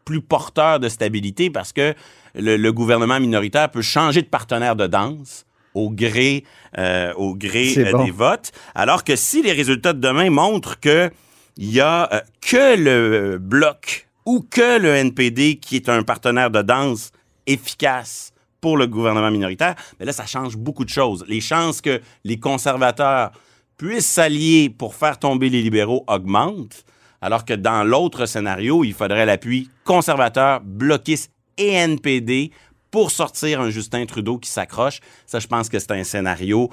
plus 0.04 0.20
porteur 0.20 0.80
de 0.80 0.88
stabilité 0.88 1.48
parce 1.48 1.72
que 1.72 1.94
le, 2.34 2.56
le 2.56 2.72
gouvernement 2.72 3.20
minoritaire 3.20 3.70
peut 3.70 3.82
changer 3.82 4.20
de 4.20 4.26
partenaire 4.26 4.74
de 4.74 4.88
danse 4.88 5.46
au 5.74 5.90
gré, 5.90 6.42
euh, 6.76 7.12
au 7.14 7.36
gré 7.36 7.68
C'est 7.74 7.86
euh, 7.86 7.92
bon. 7.92 8.04
des 8.04 8.10
votes. 8.10 8.50
Alors 8.74 9.04
que 9.04 9.14
si 9.14 9.42
les 9.42 9.52
résultats 9.52 9.92
de 9.92 10.00
demain 10.00 10.28
montrent 10.28 10.80
que 10.80 11.08
il 11.56 11.70
y 11.70 11.80
a 11.80 12.08
euh, 12.12 12.20
que 12.40 12.76
le 12.76 13.38
bloc 13.38 14.08
ou 14.26 14.44
que 14.50 14.80
le 14.80 14.88
NPD 14.88 15.54
qui 15.60 15.76
est 15.76 15.88
un 15.88 16.02
partenaire 16.02 16.50
de 16.50 16.62
danse 16.62 17.12
efficace 17.46 18.32
pour 18.60 18.76
le 18.76 18.86
gouvernement 18.86 19.30
minoritaire, 19.30 19.74
mais 19.98 20.06
là, 20.06 20.12
ça 20.12 20.26
change 20.26 20.56
beaucoup 20.56 20.84
de 20.84 20.90
choses. 20.90 21.24
Les 21.28 21.40
chances 21.40 21.80
que 21.80 22.00
les 22.24 22.38
conservateurs 22.38 23.32
puissent 23.76 24.06
s'allier 24.06 24.70
pour 24.70 24.94
faire 24.94 25.18
tomber 25.18 25.48
les 25.48 25.62
libéraux 25.62 26.04
augmentent, 26.08 26.84
alors 27.20 27.44
que 27.44 27.54
dans 27.54 27.84
l'autre 27.84 28.26
scénario, 28.26 28.84
il 28.84 28.94
faudrait 28.94 29.26
l'appui 29.26 29.70
conservateur, 29.84 30.60
bloquiste 30.60 31.32
et 31.56 31.72
NPD 31.72 32.50
pour 32.90 33.10
sortir 33.10 33.60
un 33.60 33.70
Justin 33.70 34.06
Trudeau 34.06 34.38
qui 34.38 34.50
s'accroche. 34.50 35.00
Ça, 35.26 35.38
je 35.38 35.46
pense 35.46 35.68
que 35.68 35.78
c'est 35.78 35.92
un 35.92 36.04
scénario 36.04 36.70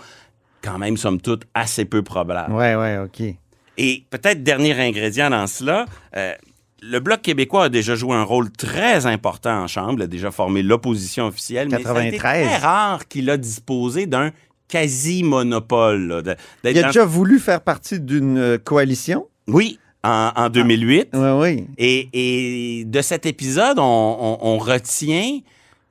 quand 0.62 0.78
même, 0.80 0.98
somme 0.98 1.22
toute, 1.22 1.46
assez 1.54 1.86
peu 1.86 2.02
probable. 2.02 2.52
Ouais, 2.54 2.76
ouais, 2.76 2.98
OK. 2.98 3.22
Et 3.78 4.04
peut-être 4.10 4.44
dernier 4.44 4.74
ingrédient 4.80 5.30
dans 5.30 5.48
cela, 5.48 5.86
euh, 6.16 6.34
le 6.82 7.00
Bloc 7.00 7.22
québécois 7.22 7.66
a 7.66 7.70
déjà 7.70 7.96
joué 7.96 8.16
un 8.16 8.24
rôle 8.24 8.52
très 8.52 9.06
important 9.06 9.64
en 9.64 9.68
Chambre, 9.68 9.94
il 10.00 10.02
a 10.04 10.08
déjà 10.08 10.30
formé 10.32 10.62
l'opposition 10.62 11.26
officielle, 11.28 11.68
mais 11.72 11.82
ça 11.82 11.92
a 11.96 12.06
été 12.06 12.18
93. 12.18 12.46
très 12.48 12.58
rare 12.58 13.08
qu'il 13.08 13.30
a 13.30 13.38
disposé 13.38 14.06
d'un 14.06 14.32
quasi-monopole. 14.68 16.24
Il 16.64 16.70
a 16.78 16.82
dans- 16.82 16.88
déjà 16.88 17.06
voulu 17.06 17.40
faire 17.40 17.62
partie 17.62 18.00
d'une 18.00 18.38
euh, 18.38 18.58
coalition? 18.58 19.28
Oui, 19.48 19.80
en, 20.04 20.32
en 20.36 20.50
2008. 20.50 21.10
Oui, 21.14 21.20
oui. 21.40 21.68
Et, 21.78 22.10
et 22.80 22.86
de 22.86 23.02
cet 23.02 23.26
épisode, 23.26 23.80
on, 23.80 23.84
on- 23.84 24.38
on 24.42 24.58
retient 24.58 25.40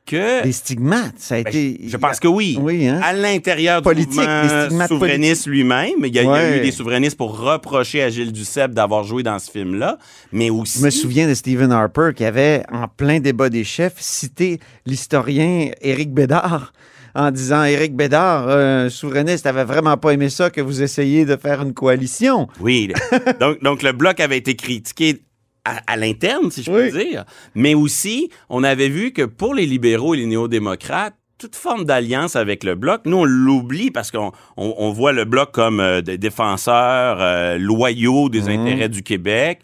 que... 0.06 0.42
Des 0.42 0.52
stigmates, 0.52 1.14
ça 1.18 1.36
a 1.36 1.42
Ben, 1.42 1.50
été... 1.50 1.88
je 1.88 1.96
pense 1.96 2.20
que 2.20 2.28
oui. 2.28 2.58
Oui, 2.60 2.86
hein? 2.86 3.00
À 3.02 3.12
l'intérieur 3.12 3.80
du 3.80 3.84
Politique, 3.84 4.20
des 4.20 4.64
mouvement 4.68 4.86
souverainiste 4.86 5.46
lui-même, 5.46 6.04
il 6.04 6.14
y, 6.14 6.18
a, 6.18 6.22
il 6.22 6.26
y 6.26 6.30
a 6.30 6.56
eu 6.58 6.60
des 6.60 6.72
souverainistes 6.72 7.16
pour 7.16 7.38
reprocher 7.38 8.02
à 8.02 8.10
Gilles 8.10 8.32
Duceppe 8.32 8.72
d'avoir 8.72 9.04
joué 9.04 9.22
dans 9.22 9.38
ce 9.38 9.50
film-là, 9.50 9.98
mais 10.32 10.50
aussi... 10.50 10.78
Je 10.78 10.84
me 10.84 10.90
souviens 10.90 11.28
de 11.28 11.34
Stephen 11.34 11.72
Harper 11.72 12.10
qui 12.14 12.24
avait, 12.24 12.62
en 12.70 12.88
plein 12.88 13.20
débat 13.20 13.48
des 13.48 13.64
chefs, 13.64 13.96
cité 13.98 14.60
l'historien 14.86 15.70
Éric 15.80 16.12
Bédard 16.12 16.72
en 17.14 17.30
disant 17.30 17.64
Éric 17.64 17.94
Bédard, 17.94 18.48
un 18.48 18.88
souverainiste, 18.90 19.46
avait 19.46 19.64
vraiment 19.64 19.96
pas 19.96 20.10
aimé 20.10 20.28
ça 20.28 20.50
que 20.50 20.60
vous 20.60 20.82
essayiez 20.82 21.24
de 21.24 21.36
faire 21.36 21.62
une 21.62 21.72
coalition. 21.72 22.48
Oui. 22.60 22.92
donc, 23.40 23.62
donc, 23.62 23.82
le 23.82 23.92
bloc 23.92 24.18
avait 24.20 24.38
été 24.38 24.56
critiqué 24.56 25.22
à, 25.64 25.80
à 25.86 25.96
l'interne, 25.96 26.50
si 26.50 26.62
je 26.62 26.70
Oui. 26.70 26.90
peux 26.90 26.98
dire. 27.04 27.24
Mais 27.54 27.74
aussi, 27.74 28.30
on 28.48 28.62
avait 28.64 28.88
vu 28.88 29.12
que 29.12 29.22
pour 29.22 29.54
les 29.54 29.66
libéraux 29.66 30.14
et 30.14 30.18
les 30.18 30.26
néo-démocrates, 30.26 31.14
toute 31.38 31.56
forme 31.56 31.84
d'alliance 31.84 32.36
avec 32.36 32.62
le 32.64 32.74
bloc, 32.74 33.02
nous, 33.06 33.16
on 33.18 33.24
l'oublie 33.24 33.90
parce 33.90 34.10
qu'on 34.10 34.30
on, 34.56 34.74
on 34.78 34.92
voit 34.92 35.12
le 35.12 35.24
bloc 35.24 35.52
comme 35.52 35.80
euh, 35.80 36.00
des 36.00 36.16
défenseurs 36.16 37.18
euh, 37.20 37.58
loyaux 37.58 38.28
des 38.28 38.42
Mhm. 38.42 38.60
intérêts 38.60 38.88
du 38.88 39.02
Québec, 39.02 39.60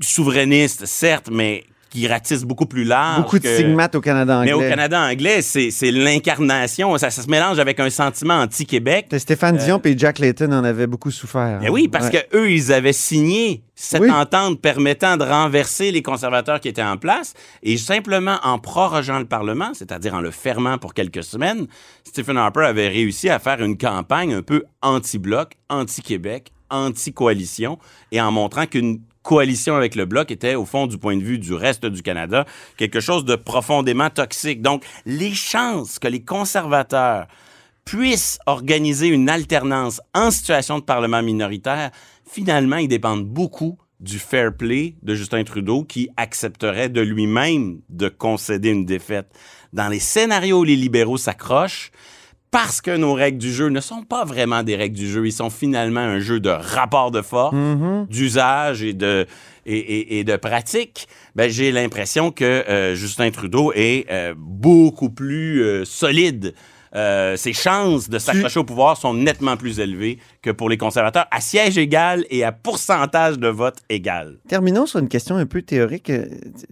souverainistes, 0.00 0.86
certes, 0.86 1.28
mais 1.30 1.64
qui 1.90 2.06
ratissent 2.06 2.44
beaucoup 2.44 2.66
plus 2.66 2.84
large. 2.84 3.22
Beaucoup 3.22 3.38
de 3.38 3.44
que- 3.44 3.54
stigmates 3.54 3.94
au 3.94 4.00
Canada 4.00 4.38
anglais. 4.38 4.52
Mais 4.56 4.66
au 4.66 4.68
Canada 4.68 5.00
anglais, 5.00 5.42
c'est 5.42 5.70
c'est 5.70 5.90
l'incarnation. 5.90 6.96
Ça, 6.98 7.10
ça 7.10 7.22
se 7.22 7.28
mélange 7.30 7.58
avec 7.58 7.80
un 7.80 7.90
sentiment 7.90 8.34
anti-Québec. 8.40 9.06
Stéphane 9.18 9.56
Dion 9.56 9.80
et 9.84 9.96
Jack 9.96 10.18
Layton 10.18 10.52
en 10.52 10.64
avaient 10.64 10.86
beaucoup 10.86 11.10
souffert. 11.10 11.60
Ben 11.60 11.70
oui, 11.70 11.88
parce 11.88 12.06
Ouais. 12.10 12.26
que 12.30 12.36
eux, 12.36 12.50
ils 12.50 12.72
avaient 12.72 12.92
signé 12.92 13.62
cette 13.74 14.00
Oui. 14.02 14.10
entente 14.10 14.60
permettant 14.60 15.16
de 15.16 15.24
renverser 15.24 15.90
les 15.92 16.02
conservateurs 16.02 16.60
qui 16.60 16.68
étaient 16.68 16.82
en 16.82 16.96
place 16.96 17.34
et 17.62 17.76
simplement 17.76 18.38
en 18.42 18.58
prorogeant 18.58 19.18
le 19.20 19.24
Parlement, 19.24 19.70
c'est-à-dire 19.72 20.14
en 20.14 20.20
le 20.20 20.30
fermant 20.32 20.78
pour 20.78 20.94
quelques 20.94 21.22
semaines, 21.22 21.66
Stephen 22.04 22.36
Harper 22.36 22.64
avait 22.66 22.88
réussi 22.88 23.28
à 23.30 23.38
faire 23.38 23.62
une 23.62 23.78
campagne 23.78 24.34
un 24.34 24.42
peu 24.42 24.64
anti-bloc, 24.82 25.52
anti-Québec, 25.70 26.50
anti-coalition 26.70 27.78
et 28.12 28.20
en 28.20 28.30
montrant 28.32 28.66
qu'une 28.66 29.00
coalition 29.22 29.76
avec 29.76 29.94
le 29.94 30.04
bloc 30.04 30.30
était, 30.30 30.54
au 30.54 30.64
fond, 30.64 30.86
du 30.86 30.98
point 30.98 31.16
de 31.16 31.22
vue 31.22 31.38
du 31.38 31.54
reste 31.54 31.86
du 31.86 32.02
Canada, 32.02 32.44
quelque 32.76 33.00
chose 33.00 33.24
de 33.24 33.36
profondément 33.36 34.10
toxique. 34.10 34.62
Donc, 34.62 34.84
les 35.06 35.34
chances 35.34 35.98
que 35.98 36.08
les 36.08 36.24
conservateurs 36.24 37.26
puissent 37.84 38.38
organiser 38.46 39.08
une 39.08 39.28
alternance 39.28 40.00
en 40.14 40.30
situation 40.30 40.78
de 40.78 40.84
parlement 40.84 41.22
minoritaire, 41.22 41.90
finalement, 42.30 42.76
ils 42.76 42.88
dépendent 42.88 43.26
beaucoup 43.26 43.78
du 44.00 44.18
fair 44.18 44.54
play 44.56 44.94
de 45.02 45.14
Justin 45.14 45.42
Trudeau 45.42 45.84
qui 45.84 46.08
accepterait 46.16 46.88
de 46.88 47.00
lui-même 47.00 47.80
de 47.88 48.08
concéder 48.08 48.70
une 48.70 48.84
défaite. 48.84 49.28
Dans 49.72 49.88
les 49.88 49.98
scénarios 49.98 50.60
où 50.60 50.64
les 50.64 50.76
libéraux 50.76 51.16
s'accrochent, 51.16 51.90
parce 52.50 52.80
que 52.80 52.96
nos 52.96 53.12
règles 53.14 53.38
du 53.38 53.52
jeu 53.52 53.68
ne 53.68 53.80
sont 53.80 54.02
pas 54.02 54.24
vraiment 54.24 54.62
des 54.62 54.74
règles 54.76 54.96
du 54.96 55.08
jeu, 55.08 55.26
ils 55.26 55.32
sont 55.32 55.50
finalement 55.50 56.00
un 56.00 56.18
jeu 56.20 56.40
de 56.40 56.48
rapport 56.48 57.10
de 57.10 57.20
force, 57.22 57.54
d'usage 58.08 58.82
et 58.82 58.92
de, 58.94 59.26
et, 59.66 59.76
et- 59.78 60.18
et 60.20 60.24
de 60.24 60.36
pratique, 60.36 61.08
ben, 61.34 61.50
j'ai 61.50 61.72
l'impression 61.72 62.30
que 62.30 62.44
euh, 62.44 62.94
Justin 62.94 63.30
Trudeau 63.30 63.72
est 63.74 64.06
euh, 64.10 64.34
beaucoup 64.36 65.10
plus 65.10 65.62
euh, 65.62 65.84
solide. 65.84 66.54
Ses 67.36 67.52
chances 67.52 68.08
de 68.08 68.18
s'accrocher 68.18 68.58
au 68.60 68.64
pouvoir 68.64 68.96
sont 68.96 69.12
nettement 69.14 69.56
plus 69.58 69.78
élevées 69.78 70.18
que 70.42 70.50
pour 70.50 70.68
les 70.70 70.78
conservateurs, 70.78 71.26
à 71.30 71.40
siège 71.40 71.76
égal 71.78 72.24
et 72.30 72.42
à 72.44 72.50
pourcentage 72.50 73.38
de 73.38 73.46
vote 73.46 73.76
égal. 73.90 74.38
Terminons 74.48 74.86
sur 74.86 74.98
une 74.98 75.08
question 75.08 75.36
un 75.36 75.44
peu 75.46 75.60
théorique. 75.62 76.10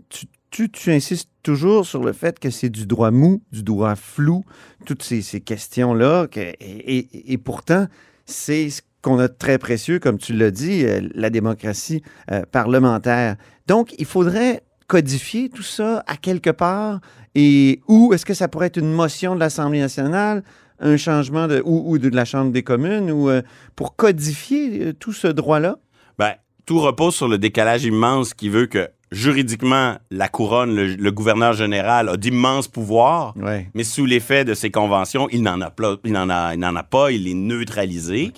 Tu, 0.09 0.27
tu, 0.51 0.71
insistes 0.93 1.29
toujours 1.43 1.87
sur 1.87 2.03
le 2.03 2.13
fait 2.13 2.39
que 2.39 2.51
c'est 2.51 2.69
du 2.71 2.87
droit 2.87 3.11
mou, 3.11 3.43
du 3.53 3.63
droit 3.63 3.95
flou, 3.95 4.45
toutes 4.85 5.03
ces, 5.03 5.23
questions-là. 5.41 6.27
que- 6.29 6.53
Et, 6.61 7.39
pourtant, 7.39 7.87
c'est 8.25 8.71
ce 8.71 8.83
qu'on 9.03 9.19
a 9.19 9.29
de 9.29 9.35
très 9.39 9.59
précieux, 9.59 9.99
comme 9.99 10.19
tu 10.19 10.33
l'as 10.33 10.51
dit, 10.51 10.85
euh, 10.85 11.01
la 11.15 11.31
démocratie 11.31 12.03
euh, 12.33 12.43
parlementaire. 12.51 13.37
Donc, 13.67 13.95
il 13.99 14.07
faudrait 14.07 14.63
codifier 14.89 15.49
tout 15.49 15.63
ça 15.63 16.03
à 16.07 16.17
quelque 16.17 16.51
part. 16.51 17.01
Et 17.35 17.81
où 17.87 18.13
est-ce 18.15 18.25
que 18.25 18.35
ça 18.35 18.49
pourrait 18.49 18.69
être 18.69 18.79
une 18.79 18.93
motion 18.93 19.35
de 19.35 19.41
l'Assemblée 19.41 19.81
nationale, 19.81 20.43
un 20.81 20.97
changement 20.97 21.47
de 21.49 21.63
ou, 21.65 21.99
de 21.99 22.09
la 22.09 22.25
Chambre 22.25 22.51
des 22.53 22.63
communes, 22.63 23.11
ou 23.11 23.29
euh, 23.29 23.43
pour 23.77 23.95
codifier 23.97 24.95
tout 24.95 25.13
ce 25.13 25.29
droit-là? 25.29 25.79
Ben, 26.19 26.35
tout 26.65 26.81
repose 26.81 27.15
sur 27.15 27.29
le 27.29 27.39
décalage 27.39 27.85
immense 27.85 28.35
qui 28.35 28.49
veut 28.49 28.67
que 28.67 28.89
juridiquement, 29.17 29.97
la 30.11 30.29
couronne, 30.29 30.75
le, 30.75 30.87
le 30.95 31.11
gouverneur 31.13 31.53
général 31.55 32.09
a 32.09 32.17
d'immenses 32.17 32.69
pouvoirs, 32.69 33.35
mais 33.75 33.85
sous 33.85 34.07
l'effet 34.07 34.45
de 34.45 34.55
ces 34.55 34.71
conventions, 34.71 35.29
il 35.33 35.43
n'en 35.43 35.61
a, 35.61 35.71
pla- 35.71 35.97
il 36.05 36.13
n'en 36.13 36.29
a, 36.31 36.55
il 36.55 36.61
n'en 36.61 36.77
a 36.77 36.83
pas, 36.83 37.11
il 37.11 37.27
est 37.29 37.35
neutralisé. 37.35 38.33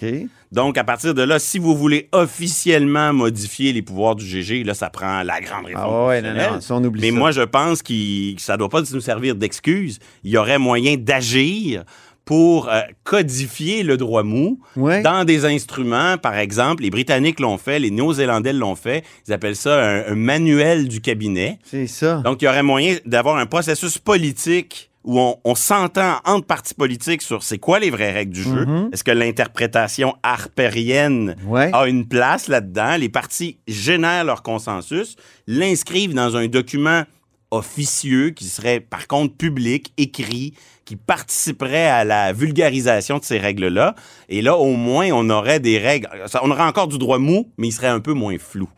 Donc, 0.50 0.78
à 0.78 0.84
partir 0.84 1.12
de 1.12 1.20
là, 1.22 1.38
si 1.38 1.58
vous 1.58 1.76
voulez 1.76 2.08
officiellement 2.12 3.12
modifier 3.12 3.72
les 3.74 3.82
pouvoirs 3.82 4.14
du 4.16 4.24
GG, 4.24 4.64
là, 4.64 4.72
ça 4.72 4.88
prend 4.88 5.22
la 5.22 5.40
grande 5.42 5.66
réforme. 5.66 5.92
Ah 5.94 6.06
ouais, 6.06 6.22
non, 6.22 6.32
non, 6.32 6.58
on 6.70 6.84
oublie 6.84 7.02
Mais 7.02 7.10
ça. 7.10 7.14
moi, 7.18 7.30
je 7.32 7.42
pense 7.42 7.82
que 7.82 7.92
ça 8.38 8.54
ne 8.54 8.58
doit 8.58 8.70
pas 8.70 8.80
nous 8.80 9.00
servir 9.02 9.34
d'excuse. 9.34 9.98
Il 10.24 10.30
y 10.30 10.38
aurait 10.38 10.58
moyen 10.58 10.96
d'agir 10.96 11.84
pour 12.28 12.68
euh, 12.68 12.82
codifier 13.04 13.82
le 13.82 13.96
droit 13.96 14.22
mou 14.22 14.60
Ouais. 14.76 15.00
dans 15.00 15.24
des 15.24 15.46
instruments. 15.46 16.18
Par 16.18 16.36
exemple, 16.36 16.82
les 16.82 16.90
Britanniques 16.90 17.40
l'ont 17.40 17.56
fait, 17.56 17.78
les 17.78 17.90
Néo-Zélandais 17.90 18.52
l'ont 18.52 18.74
fait. 18.76 19.02
Ils 19.26 19.32
appellent 19.32 19.56
ça 19.56 19.82
un, 19.82 20.12
un 20.12 20.14
manuel 20.14 20.88
du 20.88 21.00
cabinet. 21.00 21.58
C'est 21.64 21.86
ça. 21.86 22.16
Donc, 22.26 22.42
il 22.42 22.44
y 22.44 22.48
aurait 22.48 22.62
moyen 22.62 22.98
d'avoir 23.06 23.38
un 23.38 23.46
processus 23.46 23.96
politique 23.96 24.90
où 25.04 25.18
on, 25.18 25.36
on 25.42 25.54
s'entend 25.54 26.16
entre 26.26 26.44
partis 26.46 26.74
politiques 26.74 27.22
sur 27.22 27.42
c'est 27.42 27.56
quoi 27.56 27.78
les 27.78 27.88
vraies 27.88 28.12
règles 28.12 28.34
du 28.34 28.42
jeu. 28.42 28.66
Mhm. 28.66 28.90
Est-ce 28.92 29.04
que 29.04 29.10
l'interprétation 29.10 30.12
harpérienne 30.22 31.34
Ouais. 31.46 31.70
a 31.72 31.86
une 31.86 32.06
place 32.06 32.48
là-dedans? 32.48 32.96
Les 32.98 33.08
partis 33.08 33.56
génèrent 33.66 34.24
leur 34.24 34.42
consensus, 34.42 35.16
l'inscrivent 35.46 36.12
dans 36.14 36.36
un 36.36 36.46
document 36.48 37.04
officieux 37.50 38.30
qui 38.30 38.44
serait 38.44 38.80
par 38.80 39.06
contre 39.06 39.34
public, 39.34 39.92
écrit, 39.96 40.54
qui 40.84 40.96
participerait 40.96 41.88
à 41.88 42.04
la 42.04 42.32
vulgarisation 42.32 43.18
de 43.18 43.24
ces 43.24 43.38
règles-là. 43.38 43.94
Et 44.28 44.42
là, 44.42 44.56
au 44.56 44.74
moins, 44.76 45.10
on 45.12 45.28
aurait 45.30 45.60
des 45.60 45.78
règles. 45.78 46.08
On 46.42 46.50
aurait 46.50 46.62
encore 46.62 46.88
du 46.88 46.98
droit 46.98 47.18
mou, 47.18 47.50
mais 47.58 47.68
il 47.68 47.72
serait 47.72 47.88
un 47.88 48.00
peu 48.00 48.12
moins 48.12 48.38
flou. 48.38 48.68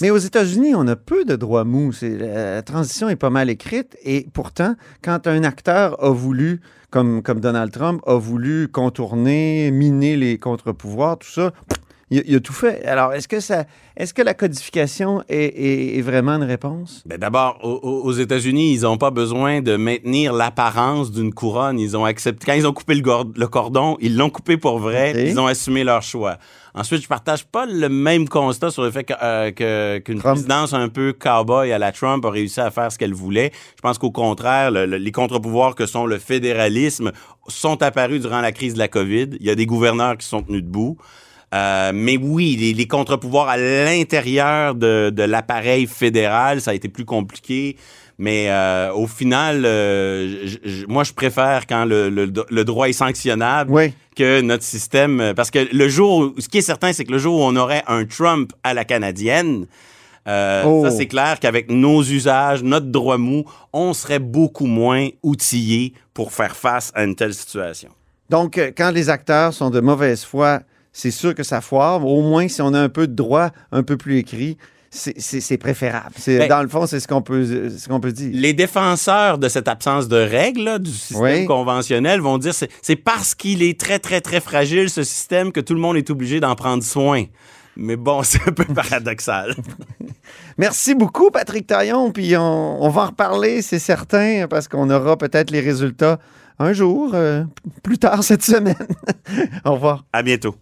Mais 0.00 0.10
aux 0.10 0.18
États-Unis, 0.18 0.74
on 0.74 0.86
a 0.88 0.96
peu 0.96 1.24
de 1.24 1.36
droits 1.36 1.64
mous. 1.64 1.92
La 2.02 2.62
transition 2.62 3.08
est 3.08 3.16
pas 3.16 3.30
mal 3.30 3.50
écrite. 3.50 3.96
Et 4.02 4.26
pourtant, 4.32 4.74
quand 5.02 5.26
un 5.26 5.44
acteur 5.44 6.02
a 6.02 6.10
voulu, 6.10 6.60
comme, 6.90 7.22
comme 7.22 7.40
Donald 7.40 7.70
Trump, 7.70 8.02
a 8.06 8.16
voulu 8.16 8.68
contourner, 8.68 9.70
miner 9.70 10.16
les 10.16 10.38
contre-pouvoirs, 10.38 11.18
tout 11.18 11.30
ça, 11.30 11.52
il, 12.10 12.18
a- 12.18 12.22
il 12.26 12.36
a 12.36 12.40
tout 12.40 12.52
fait. 12.52 12.84
Alors, 12.84 13.12
est-ce 13.14 13.26
que, 13.28 13.40
ça, 13.40 13.64
est-ce 13.96 14.14
que 14.14 14.22
la 14.22 14.34
codification 14.34 15.22
est, 15.28 15.36
est- 15.38 15.98
est 15.98 16.02
vraiment 16.02 16.32
une 16.32 16.44
réponse? 16.44 17.02
Ben 17.06 17.18
D'abord, 17.18 17.58
au- 17.62 17.80
au- 17.82 18.02
aux 18.04 18.12
États-Unis, 18.12 18.74
ils 18.74 18.82
n'ont 18.82 18.98
pas 18.98 19.10
besoin 19.10 19.60
de 19.60 19.76
maintenir 19.76 20.32
l'apparence 20.32 21.10
d'une 21.10 21.32
couronne. 21.34 21.78
Ils 21.80 21.96
ont 21.96 22.04
accepté. 22.04 22.46
Quand 22.46 22.52
ils 22.54 22.66
ont 22.66 22.72
coupé 22.72 22.94
le, 22.94 23.46
cordon, 23.48 23.96
ils 24.00 24.16
l'ont 24.16 24.30
coupé 24.30 24.56
pour 24.56 24.78
vrai. 24.78 25.28
Ils 25.28 25.38
ont 25.40 25.46
assumé 25.46 25.82
leur 25.84 26.02
choix. 26.02 26.36
Ensuite, 26.74 27.02
je 27.02 27.08
partage 27.08 27.44
pas 27.46 27.64
le 27.64 27.88
même 27.88 28.28
constat 28.28 28.70
sur 28.70 28.82
le 28.82 28.90
fait 28.90 29.02
que, 29.04 29.14
euh, 29.22 29.50
que- 29.50 29.98
qu'une 29.98 30.18
Trump. 30.18 30.34
présidence 30.34 30.74
un 30.74 30.90
peu 30.90 31.14
cowboy 31.18 31.72
à 31.72 31.78
la 31.78 31.90
Trump 31.90 32.22
a 32.26 32.30
réussi 32.30 32.60
à 32.60 32.70
faire 32.70 32.92
ce 32.92 32.98
qu'elle 32.98 33.14
voulait. 33.14 33.50
Je 33.76 33.80
pense 33.80 33.96
qu'au 33.96 34.10
contraire, 34.10 34.70
le- 34.70 34.84
le- 34.84 34.98
les 34.98 35.10
contre-pouvoirs 35.12 35.74
que 35.74 35.86
sont 35.86 36.04
le 36.04 36.18
fédéralisme 36.18 37.12
sont 37.48 37.82
apparus 37.82 38.20
durant 38.20 38.42
la 38.42 38.52
crise 38.52 38.74
de 38.74 38.78
la 38.78 38.88
COVID. 38.88 39.30
Il 39.40 39.46
y 39.46 39.50
a 39.50 39.54
des 39.54 39.64
gouverneurs 39.66 40.18
qui 40.18 40.26
sont 40.26 40.42
tenus 40.42 40.62
debout. 40.62 40.98
Euh, 41.56 41.92
mais 41.94 42.16
oui, 42.16 42.56
les, 42.60 42.72
les 42.74 42.86
contre-pouvoirs 42.86 43.48
à 43.48 43.56
l'intérieur 43.56 44.74
de, 44.74 45.10
de 45.10 45.22
l'appareil 45.22 45.86
fédéral, 45.86 46.60
ça 46.60 46.72
a 46.72 46.74
été 46.74 46.88
plus 46.88 47.04
compliqué. 47.04 47.76
Mais 48.18 48.46
euh, 48.48 48.92
au 48.94 49.06
final, 49.06 49.64
euh, 49.66 50.46
j- 50.46 50.58
j- 50.64 50.84
moi, 50.88 51.04
je 51.04 51.12
préfère 51.12 51.66
quand 51.66 51.84
le, 51.84 52.08
le- 52.08 52.32
le 52.48 52.64
droit 52.64 52.88
est 52.88 52.94
sanctionnable 52.94 53.70
Oui. 53.72 53.92
que 54.16 54.40
notre 54.40 54.64
système. 54.64 55.32
Parce 55.36 55.50
que 55.50 55.60
le 55.70 55.88
jour, 55.88 56.18
où- 56.18 56.40
ce 56.40 56.48
qui 56.48 56.58
est 56.58 56.62
certain, 56.62 56.92
c'est 56.92 57.04
que 57.04 57.12
le 57.12 57.18
jour 57.18 57.38
où 57.40 57.42
on 57.44 57.56
aurait 57.56 57.82
un 57.86 58.04
Trump 58.06 58.52
à 58.64 58.72
la 58.74 58.84
canadienne, 58.84 59.66
euh, 60.28 60.62
Oh. 60.66 60.82
ça 60.84 60.90
c'est 60.90 61.06
clair 61.06 61.38
qu'avec 61.40 61.70
nos 61.70 62.02
usages, 62.02 62.62
notre 62.62 62.86
droit 62.86 63.18
mou, 63.18 63.44
on 63.72 63.92
serait 63.92 64.18
beaucoup 64.18 64.66
moins 64.66 65.08
outillé 65.22 65.92
pour 66.14 66.32
faire 66.32 66.56
face 66.56 66.90
à 66.94 67.04
une 67.04 67.14
telle 67.14 67.34
situation. 67.34 67.90
Donc, 68.30 68.58
quand 68.76 68.90
les 68.92 69.08
acteurs 69.10 69.52
sont 69.52 69.70
de 69.70 69.80
mauvaise 69.80 70.24
foi, 70.24 70.60
c'est 70.98 71.10
sûr 71.10 71.34
que 71.34 71.42
ça 71.42 71.60
foire. 71.60 72.04
Au 72.06 72.22
moins, 72.22 72.48
si 72.48 72.62
on 72.62 72.72
a 72.72 72.80
un 72.80 72.88
peu 72.88 73.06
de 73.06 73.12
droit 73.14 73.50
un 73.70 73.82
peu 73.82 73.98
plus 73.98 74.16
écrit, 74.16 74.56
c'est- 74.90 75.58
préférable. 75.58 76.14
Ben- 76.26 76.48
dans 76.48 76.62
le 76.62 76.68
fond, 76.68 76.86
c'est 76.86 77.00
ce 77.00 77.06
qu'on 77.06 77.20
peut, 77.20 77.68
ce 77.68 77.86
qu'on 77.86 78.00
peut 78.00 78.12
dire. 78.12 78.30
Les 78.32 78.54
défenseurs 78.54 79.36
de 79.36 79.48
cette 79.50 79.68
absence 79.68 80.08
de 80.08 80.16
règles 80.16 80.62
là, 80.64 80.78
du 80.78 80.90
système 80.90 81.22
Oui. 81.22 81.44
conventionnel 81.44 82.20
vont 82.22 82.38
dire 82.38 82.54
c'est 82.54 82.70
c'est 82.80 82.96
parce 82.96 83.34
qu'il 83.34 83.62
est 83.62 83.78
très 83.78 83.98
très 83.98 84.22
très 84.22 84.40
fragile 84.40 84.88
ce 84.88 85.02
système 85.02 85.52
que 85.52 85.60
tout 85.60 85.74
le 85.74 85.80
monde 85.80 85.98
est 85.98 86.08
obligé 86.08 86.40
d'en 86.40 86.54
prendre 86.54 86.82
soin. 86.82 87.24
Mais 87.76 87.96
bon, 87.96 88.22
c'est 88.22 88.40
un 88.48 88.52
peu 88.52 88.64
paradoxal. 88.64 89.54
Merci 90.56 90.94
beaucoup, 90.94 91.30
Patrick 91.30 91.66
Taillon. 91.66 92.10
Puis 92.10 92.34
on, 92.38 92.82
on 92.82 92.88
va 92.88 93.02
en 93.02 93.06
reparler, 93.08 93.60
c'est 93.60 93.78
certain, 93.78 94.46
parce 94.48 94.66
qu'on 94.66 94.88
aura 94.88 95.18
peut-être 95.18 95.50
les 95.50 95.60
résultats 95.60 96.18
un 96.58 96.72
jour, 96.72 97.10
euh, 97.12 97.44
plus 97.82 97.98
tard 97.98 98.24
cette 98.24 98.42
semaine. 98.42 98.74
Au 99.66 99.72
revoir. 99.74 100.06
À 100.14 100.22
bientôt. 100.22 100.54